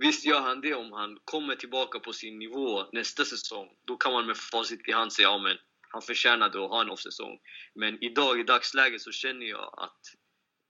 [0.00, 3.68] Visst gör han det om han kommer tillbaka på sin nivå nästa säsong.
[3.84, 5.56] Då kan man med facit i hand säga ja, men
[5.88, 7.38] han förtjänade att ha en off-säsong.
[7.74, 10.00] Men idag, i dagsläget, så känner jag att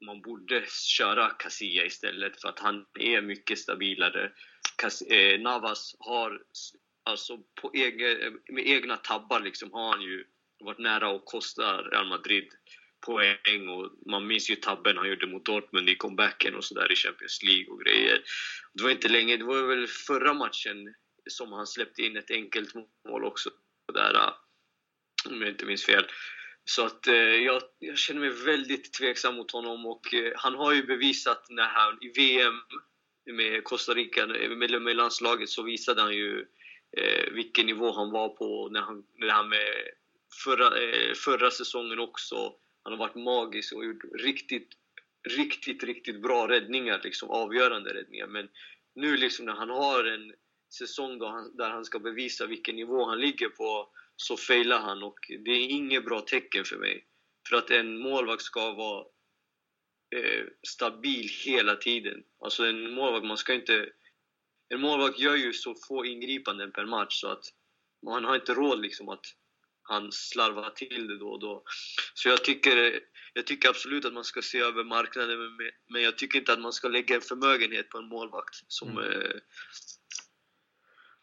[0.07, 4.33] man borde köra Casilla istället för att han är mycket stabilare.
[4.77, 6.43] Cas eh, Navas har,
[7.05, 10.25] alltså på egen, med egna tabbar liksom, har han ju
[10.61, 12.49] varit nära att kosta Real Madrid
[13.01, 16.97] poäng och man minns ju tabben han gjorde mot Dortmund i comebacken och sådär i
[16.97, 18.23] Champions League och grejer.
[18.75, 20.95] Det var inte länge, det var väl förra matchen
[21.31, 22.75] som han släppte in ett enkelt
[23.09, 23.51] mål också
[23.95, 24.33] där,
[25.29, 26.07] om jag inte minns fel.
[26.65, 30.73] Så att eh, jag, jag, känner mig väldigt tveksam mot honom och eh, han har
[30.73, 32.61] ju bevisat när han i VM
[33.33, 36.47] med Costa Rica, eh, med, med landslaget, så visade han ju
[36.97, 39.89] eh, vilken nivå han var på när han, när han med
[40.45, 42.55] förra, eh, förra säsongen också.
[42.83, 44.69] Han har varit magisk och gjort riktigt,
[45.29, 48.27] riktigt, riktigt bra räddningar, liksom avgörande räddningar.
[48.27, 48.49] Men
[48.95, 50.35] nu liksom när han har en
[50.79, 55.03] säsong då han, där han ska bevisa vilken nivå han ligger på, så failar han
[55.03, 57.07] och det är inget bra tecken för mig.
[57.49, 59.05] För att en målvakt ska vara
[60.17, 62.23] eh, stabil hela tiden.
[62.45, 63.93] Alltså en målvakt, man ska inte...
[64.69, 67.45] En målvakt gör ju så få ingripanden per match så att
[68.07, 69.27] man har inte råd liksom att
[69.91, 71.63] han slarvar till det då och då.
[72.15, 73.01] Så jag tycker,
[73.33, 75.39] jag tycker absolut att man ska se över marknaden,
[75.89, 79.05] men jag tycker inte att man ska lägga en förmögenhet på en målvakt som, mm.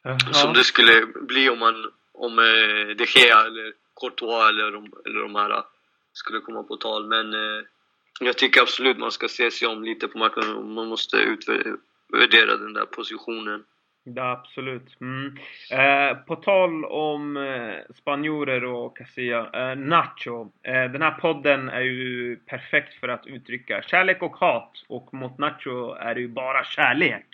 [0.03, 4.93] eh, som det skulle bli om, man, om eh, De Gea eller Courtois eller, de,
[5.05, 5.63] eller de här
[6.13, 7.07] skulle komma på tal.
[7.07, 7.63] Men eh,
[8.19, 10.73] jag tycker absolut man ska se sig om lite på marknaden.
[10.73, 13.63] Man måste utvärdera den där positionen.
[14.15, 15.01] Ja, absolut.
[15.01, 15.37] Mm.
[15.71, 19.71] Eh, på tal om eh, spanjorer och Casilla.
[19.71, 20.51] Eh, Nacho.
[20.63, 24.85] Eh, den här podden är ju perfekt för att uttrycka kärlek och hat.
[24.87, 27.25] Och mot Nacho är det ju bara kärlek.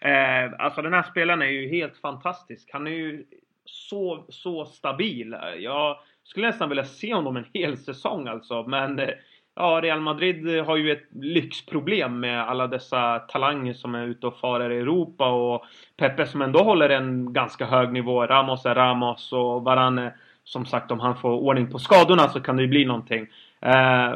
[0.00, 2.68] Eh, alltså den här spelaren är ju helt fantastisk.
[2.72, 3.24] Han är ju
[3.64, 5.36] så, så stabil.
[5.58, 8.62] Jag skulle nästan vilja se honom en hel säsong alltså.
[8.62, 9.10] Men eh,
[9.58, 14.38] Ja, Real Madrid har ju ett lyxproblem med alla dessa talanger som är ute och
[14.38, 15.64] farar i Europa och
[15.96, 18.26] Pepe som ändå håller en ganska hög nivå.
[18.26, 20.14] Ramos är Ramos och Varane,
[20.44, 23.26] som sagt, om han får ordning på skadorna så kan det ju bli någonting.
[23.60, 24.14] Eh,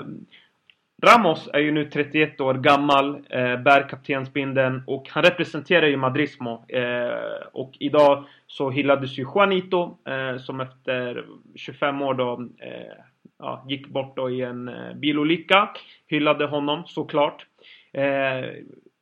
[1.03, 6.65] Ramos är ju nu 31 år gammal, eh, bär kaptensbindeln och han representerar ju Madrismo.
[6.69, 11.25] Eh, och idag så hyllades ju Juanito eh, som efter
[11.57, 13.05] 25 år då eh,
[13.41, 15.71] ja, gick bort då i en eh, bilolycka.
[16.07, 17.47] Hyllade honom såklart.
[17.93, 18.45] Eh,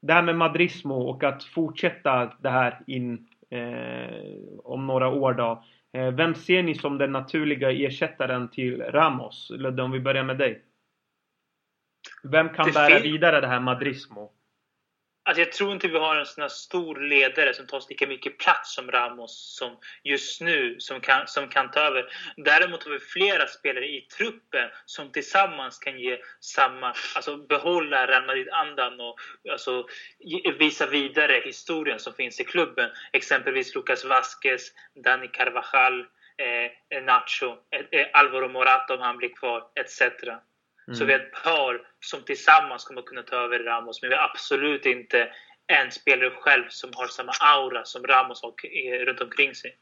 [0.00, 5.62] det här med Madrismo och att fortsätta det här in eh, om några år då.
[5.92, 9.50] Eh, vem ser ni som den naturliga ersättaren till Ramos?
[9.50, 10.62] Ludde, om vi börjar med dig.
[12.22, 14.32] Vem kan bära vidare det här Madrismo?
[15.28, 18.38] Alltså jag tror inte vi har en sån här stor ledare som tar lika mycket
[18.38, 22.06] plats som Ramos som just nu som kan, som kan ta över.
[22.36, 28.26] Däremot har vi flera spelare i truppen som tillsammans kan ge samma, alltså behålla Real
[28.26, 29.16] Madrid-andan och
[29.50, 29.86] alltså,
[30.58, 32.90] visa vidare historien som finns i klubben.
[33.12, 34.72] Exempelvis Lucas Vasquez,
[35.04, 36.00] Dani Carvajal,
[36.90, 40.02] eh, Nacho, eh, eh Alvaro Morata om han blir kvar, etc.
[40.88, 40.96] Mm.
[40.96, 44.24] Så vi har ett par som tillsammans kommer kunna ta över Ramos, men vi har
[44.24, 45.28] absolut inte
[45.66, 49.76] en spelare själv som har samma aura som Ramos har runt omkring sig.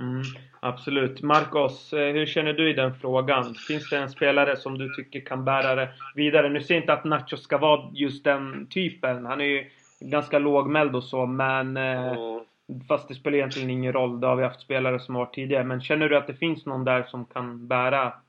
[0.00, 0.22] Mm,
[0.60, 1.22] absolut.
[1.22, 3.54] Marcos, eh, hur känner du i den frågan?
[3.54, 6.48] Finns det en spelare som du tycker kan bära det vidare?
[6.48, 9.26] Nu ser jag inte att Nacho ska vara just den typen.
[9.26, 11.76] Han är ju ganska lågmäld och så, men...
[11.76, 12.40] Mm.
[12.88, 14.20] Fast det spelar egentligen ingen roll.
[14.20, 15.64] Det har vi haft spelare som har varit tidigare.
[15.64, 18.23] Men känner du att det finns någon där som kan bära Eh,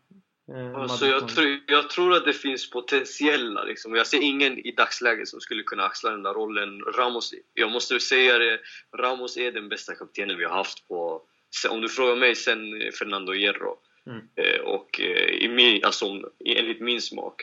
[0.76, 3.96] alltså jag, tror, jag tror att det finns potentiella liksom.
[3.96, 6.82] Jag ser ingen i dagsläget som skulle kunna axla den där rollen.
[6.82, 8.60] Ramos, jag måste säga det,
[8.98, 11.22] Ramos är den bästa kaptenen vi har haft på,
[11.70, 13.78] om du frågar mig, sen Fernando Hierro.
[14.08, 14.22] Mm.
[14.36, 16.06] Eh, och eh, i min, alltså,
[16.46, 17.42] enligt min smak.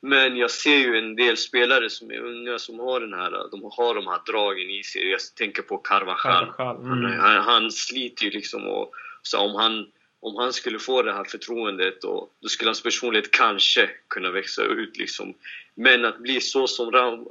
[0.00, 3.70] Men jag ser ju en del spelare som är unga som har den här, de
[3.72, 5.10] har de här dragen i sig.
[5.10, 6.52] Jag tänker på Carvajal.
[6.56, 6.76] Carvajal.
[6.76, 7.04] Mm.
[7.04, 9.86] Han, han, han, sliter ju liksom och så om han
[10.22, 14.62] om han skulle få det här förtroendet och då skulle hans personlighet kanske kunna växa
[14.64, 15.34] ut liksom.
[15.74, 17.28] Men att bli så som Ram,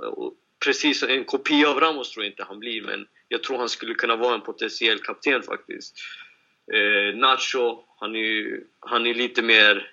[0.66, 3.94] precis en kopia av Ramos tror jag inte han blir men jag tror han skulle
[3.94, 6.00] kunna vara en potentiell kapten faktiskt.
[6.74, 9.92] Eh, Nacho, han är ju, han är lite mer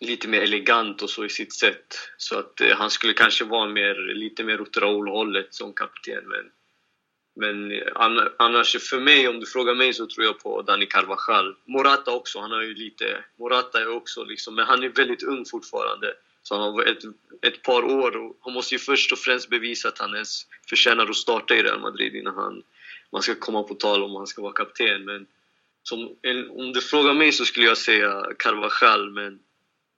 [0.00, 1.94] lite mer elegant och så i sitt sätt.
[2.16, 6.50] Så att eh, han skulle kanske vara mer, lite mer åt Raúl-hållet som kapten men
[7.34, 7.82] men
[8.36, 11.56] annars, för mig, om du frågar mig, så tror jag på Dani Carvajal.
[11.64, 13.24] Morata också, han har ju lite...
[13.36, 16.14] Morata är också liksom, men han är väldigt ung fortfarande.
[16.42, 17.04] Så han har ett,
[17.42, 21.06] ett par år och han måste ju först och främst bevisa att han ens förtjänar
[21.06, 22.62] att starta i Real Madrid innan han,
[23.12, 25.04] man ska komma på tal om han ska vara kapten.
[25.04, 25.26] Men
[25.82, 26.16] som,
[26.50, 29.38] om du frågar mig så skulle jag säga Carvajal, men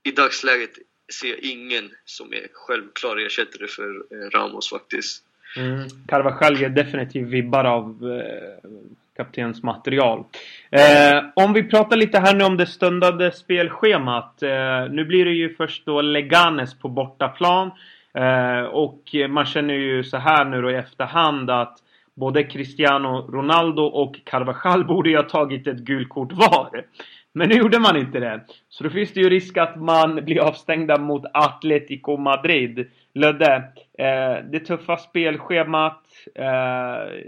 [0.03, 0.79] i dagsläget
[1.21, 5.23] ser jag ingen som är självklar ersättare för eh, Ramos faktiskt.
[5.57, 5.89] Mm.
[6.07, 8.71] Carvajal ger definitivt vibbar av eh,
[9.17, 10.25] kaptensmaterial.
[10.71, 14.43] Eh, om vi pratar lite här nu om det stundande spelschemat.
[14.43, 17.71] Eh, nu blir det ju först då Leganes på bortaplan.
[18.15, 21.79] Eh, och man känner ju så här nu då i efterhand att
[22.15, 26.85] både Cristiano Ronaldo och Carvajal borde ju ha tagit ett gult kort var.
[27.33, 28.41] Men nu gjorde man inte det.
[28.69, 32.91] Så då finns det ju risk att man blir avstängda mot Atletico Madrid.
[33.17, 36.05] Lödde, eh, det tuffa spelschemat.
[36.35, 37.25] Eh,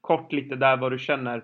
[0.00, 1.42] kort lite där vad du känner.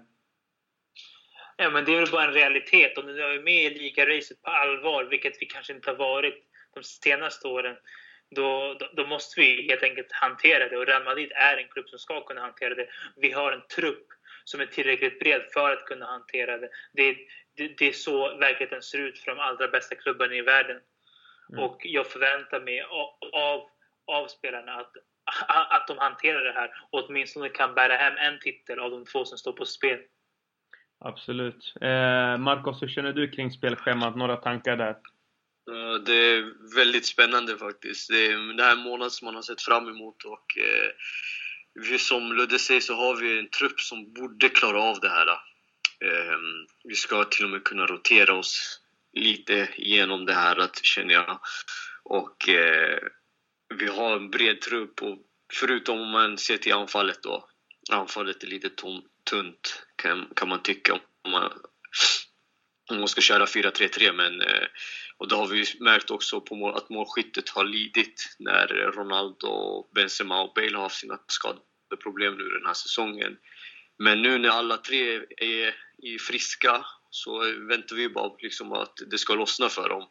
[1.57, 2.99] Ja, men det är väl bara en realitet.
[2.99, 6.82] Om du är med i ligaracet på allvar, vilket vi kanske inte har varit de
[6.82, 7.76] senaste åren,
[8.30, 10.76] då, då, då, måste vi helt enkelt hantera det.
[10.76, 12.86] Och Real Madrid är en klubb som ska kunna hantera det.
[13.16, 14.07] Vi har en trupp
[14.45, 16.68] som är tillräckligt bred för att kunna hantera det.
[16.93, 17.16] Det,
[17.57, 20.80] det, det är så verkligheten ser ut för de allra bästa klubbarna i världen.
[21.53, 21.64] Mm.
[21.64, 23.70] Och jag förväntar mig av, av
[24.28, 24.92] spelarna att,
[25.70, 29.24] att de hanterar det här och åtminstone kan bära hem en titel av de två
[29.24, 29.98] som står på spel.
[31.04, 31.74] Absolut.
[31.80, 34.16] Eh, Marcos, hur känner du kring spelschemat?
[34.16, 34.96] Några tankar där?
[36.06, 38.11] Det är väldigt spännande faktiskt.
[38.11, 40.90] Det är den här månaden som man har sett fram emot och eh,
[41.74, 45.28] vi, som Ludde säger så har vi en trupp som borde klara av det här.
[46.04, 46.38] Eh,
[46.84, 48.80] vi ska till och med kunna rotera oss
[49.12, 51.40] lite genom det här, känner jag.
[52.04, 52.98] Och eh,
[53.75, 55.19] vi har en bred trupp och
[55.53, 57.49] förutom om man ser till anfallet då.
[57.91, 61.53] Anfallet är lite tom, tunt kan, kan man tycka om man,
[62.91, 64.66] om man ska köra 4-3-3 men eh,
[65.19, 70.43] och det har vi märkt också på mål, att målskyttet har lidit när Ronaldo, Benzema
[70.43, 73.37] och Bale har haft sina skadeproblem nu den här säsongen.
[73.99, 77.39] Men nu när alla tre är, är friska så
[77.69, 80.09] väntar vi bara liksom att det ska lossna för dem.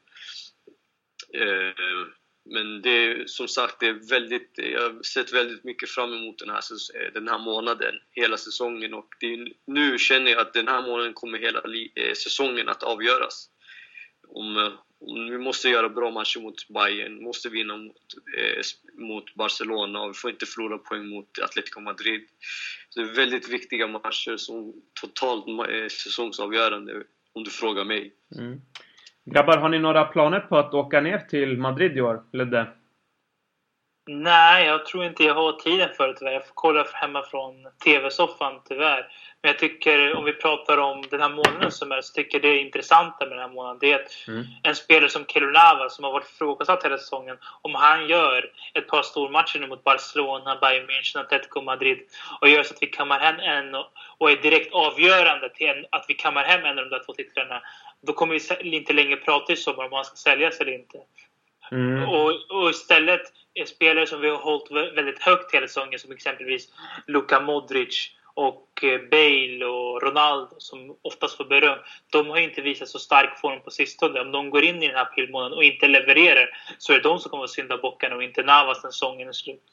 [1.33, 2.07] Eh,
[2.49, 6.49] men det som sagt, det är väldigt, jag har sett väldigt mycket fram emot den
[6.49, 6.61] här,
[6.95, 11.13] eh, den här månaden, hela säsongen och är, nu känner jag att den här månaden
[11.13, 11.59] kommer hela
[11.95, 13.49] eh, säsongen att avgöras.
[14.27, 17.95] Om, eh, om vi måste göra bra matcher mot Bayern, måste vinna mot,
[18.37, 18.61] eh,
[18.93, 22.21] mot Barcelona och vi får inte förlora poäng mot Atletico Madrid.
[22.89, 28.13] Så det är väldigt viktiga matcher som totalt eh, säsongsavgörande om du frågar mig.
[28.37, 28.61] Mm.
[29.29, 32.23] Grabbar, har ni några planer på att åka ner till Madrid i år?
[32.33, 32.67] Ludde?
[34.09, 36.31] Nej, jag tror inte jag har tiden för det tyvärr.
[36.31, 37.53] Jag får kolla hemma från
[37.83, 39.07] TV-soffan tyvärr.
[39.41, 42.41] Men jag tycker, om vi pratar om den här månaden som är, så tycker jag
[42.41, 44.43] det är intressanta med den här månaden, det är att mm.
[44.63, 49.01] en spelare som Kelunava, som har varit ifrågasatt hela säsongen, om han gör ett par
[49.01, 51.97] stormatcher nu mot Barcelona, Bayern München, Atletico Madrid
[52.41, 53.75] och gör så att vi kammar hem en
[54.17, 57.13] och är direkt avgörande till en, att vi kammar hem en av de där två
[57.13, 57.61] titlarna,
[58.01, 60.97] då kommer vi inte längre prata i sommar om han ska säljas eller inte.
[61.71, 62.09] Mm.
[62.09, 63.21] Och, och, istället
[63.65, 66.73] spelare som vi har hållit väldigt högt hela säsongen, som exempelvis
[67.07, 71.79] Luka Modric och eh, Bale och Ronaldo, som oftast får beröm,
[72.11, 74.19] de har inte visat så stark form på sistone.
[74.19, 77.19] Om de går in i den här pilmånaden och inte levererar så är det de
[77.19, 79.63] som kommer att synda bockarna och inte Navas när säsongen är slut.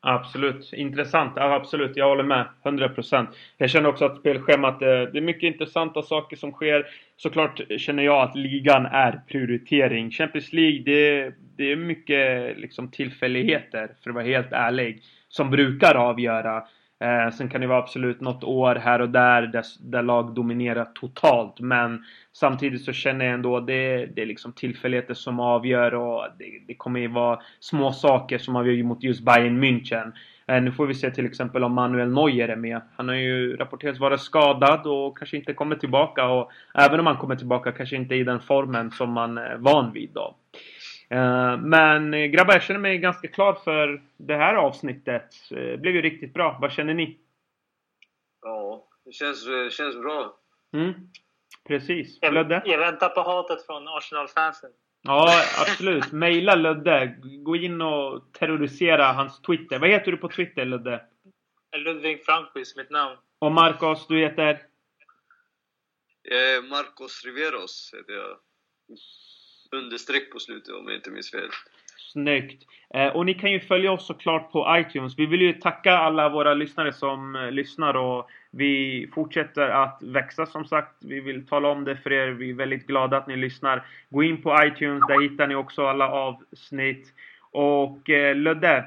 [0.00, 0.72] Absolut.
[0.72, 1.32] Intressant.
[1.36, 1.96] Ja, absolut.
[1.96, 2.46] Jag håller med.
[2.64, 3.26] 100%.
[3.56, 6.86] Jag känner också att spelschemat, eh, det är mycket intressanta saker som sker.
[7.16, 10.10] Såklart känner jag att ligan är prioritering.
[10.10, 15.94] Champions League, det, det är mycket liksom tillfälligheter, för att vara helt ärlig, som brukar
[15.94, 16.62] avgöra.
[17.02, 20.84] Eh, sen kan det vara absolut något år här och där, där där, lag dominerar
[20.84, 21.60] totalt.
[21.60, 26.44] Men samtidigt så känner jag ändå det, det är liksom tillfälligheter som avgör och det,
[26.66, 30.12] det kommer ju vara små saker som avgör mot just Bayern München.
[30.46, 32.80] Eh, nu får vi se till exempel om Manuel Neuer är med.
[32.96, 36.28] Han har ju rapporterats vara skadad och kanske inte kommer tillbaka.
[36.28, 39.92] Och även om han kommer tillbaka kanske inte i den formen som man är van
[39.92, 40.34] vid då.
[41.12, 45.34] Eh, men eh, grabbar, jag känner mig ganska klar för det här avsnittet.
[45.50, 46.58] Eh, det blev ju riktigt bra.
[46.60, 47.18] Vad känner ni?
[48.42, 50.36] Ja, det känns, det känns bra.
[50.72, 50.92] Mm,
[51.68, 52.18] precis.
[52.20, 52.62] Jag, Ludde?
[52.64, 54.70] jag väntar på hatet från Arsenal-fansen.
[55.02, 56.12] Ja, absolut.
[56.12, 57.16] Maila Ludde.
[57.22, 59.78] Gå in och terrorisera hans Twitter.
[59.78, 61.04] Vad heter du på Twitter, Ludde?
[61.76, 63.16] Ludvig Frankquist, mitt namn.
[63.38, 64.50] Och Marcos, du heter?
[66.30, 68.36] Eh, Marcos Riveros heter jag
[69.72, 71.48] understreck på slutet om jag inte minns fel.
[72.12, 72.62] Snyggt!
[72.94, 75.18] Eh, och ni kan ju följa oss såklart på iTunes.
[75.18, 80.46] Vi vill ju tacka alla våra lyssnare som eh, lyssnar och vi fortsätter att växa
[80.46, 80.94] som sagt.
[81.00, 82.28] Vi vill tala om det för er.
[82.28, 83.86] Vi är väldigt glada att ni lyssnar.
[84.10, 87.12] Gå in på iTunes, där hittar ni också alla avsnitt.
[87.50, 88.84] Och eh, Ludde,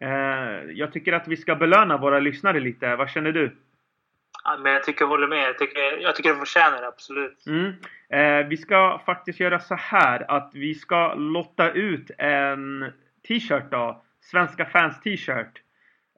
[0.00, 2.96] eh, jag tycker att vi ska belöna våra lyssnare lite.
[2.96, 3.56] Vad känner du?
[4.48, 5.48] Ja, men jag tycker jag håller med.
[5.48, 7.46] Jag tycker, jag tycker de förtjänar det, absolut.
[7.46, 7.72] Mm.
[8.08, 12.92] Eh, vi ska faktiskt göra så här att vi ska lotta ut en
[13.28, 14.02] t-shirt då.
[14.20, 15.62] Svenska fans t-shirt.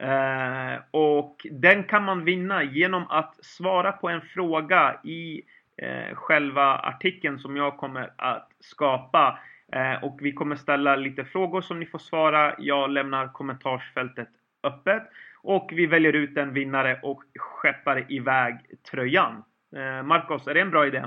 [0.00, 5.42] Eh, och den kan man vinna genom att svara på en fråga i
[5.76, 9.38] eh, själva artikeln som jag kommer att skapa.
[9.72, 12.54] Eh, och vi kommer ställa lite frågor som ni får svara.
[12.58, 14.28] Jag lämnar kommentarsfältet
[14.62, 15.02] öppet.
[15.43, 18.55] Och vi väljer ut en vinnare och skeppar iväg
[18.91, 19.45] tröjan.
[19.76, 21.05] Eh, Marcos, är det en bra idé?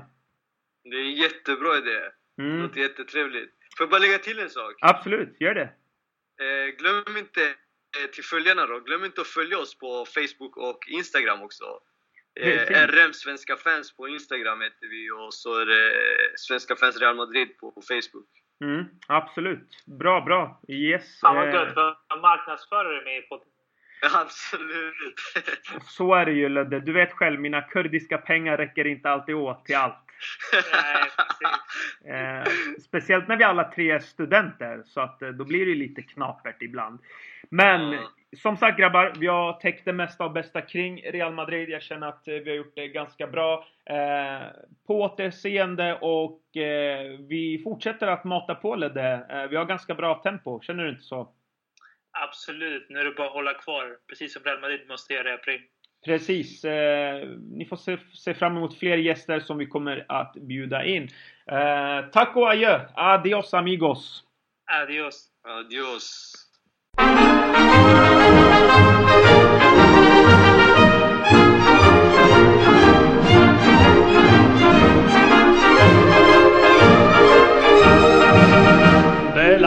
[0.83, 1.99] Det är en jättebra idé.
[2.37, 2.57] Mm.
[2.57, 3.53] Det låter jättetrevligt.
[3.77, 4.73] Får jag bara lägga till en sak?
[4.81, 5.69] Absolut, gör det.
[6.43, 10.79] Eh, glöm inte eh, till följarna då, glöm inte att följa oss på Facebook och
[10.87, 11.65] Instagram också.
[12.39, 15.91] Eh, RM Svenska fans på Instagram heter vi och så är det
[16.37, 18.29] Svenska fans Real Madrid på Facebook.
[18.63, 19.83] Mm, absolut.
[19.85, 20.61] Bra, bra.
[20.67, 21.19] Yes.
[21.19, 21.77] Fan vad gött.
[21.77, 23.47] Eh, marknadsförare med i podden.
[24.13, 25.15] Absolut.
[25.83, 26.79] Så är det ju Ludde.
[26.79, 29.95] Du vet själv, mina kurdiska pengar räcker inte alltid åt till allt.
[32.05, 32.51] eh,
[32.81, 34.81] speciellt när vi alla tre är studenter.
[34.85, 36.99] Så att eh, då blir det lite knapert ibland.
[37.49, 38.03] Men mm.
[38.37, 41.69] som sagt grabbar, vi har täckt det mesta och bästa kring Real Madrid.
[41.69, 43.65] Jag känner att eh, vi har gjort det ganska bra.
[43.85, 44.47] Eh,
[44.87, 49.25] på återseende och eh, vi fortsätter att mata på Ludde.
[49.29, 51.29] Eh, vi har ganska bra tempo, känner du inte så?
[52.13, 53.97] Absolut, nu är det bara att hålla kvar.
[54.07, 55.61] Precis som Real Madrid måste göra i april.
[56.05, 56.65] Precis.
[56.65, 61.03] Eh, ni får se, se, fram emot fler gäster som vi kommer att bjuda in.
[61.47, 62.79] Eh, tack och adjö!
[62.93, 64.23] Adios amigos!
[64.71, 65.27] Adios!
[65.43, 66.33] Adios!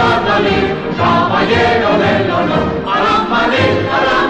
[0.00, 3.16] la caballero del honor, a la
[3.92, 4.29] a la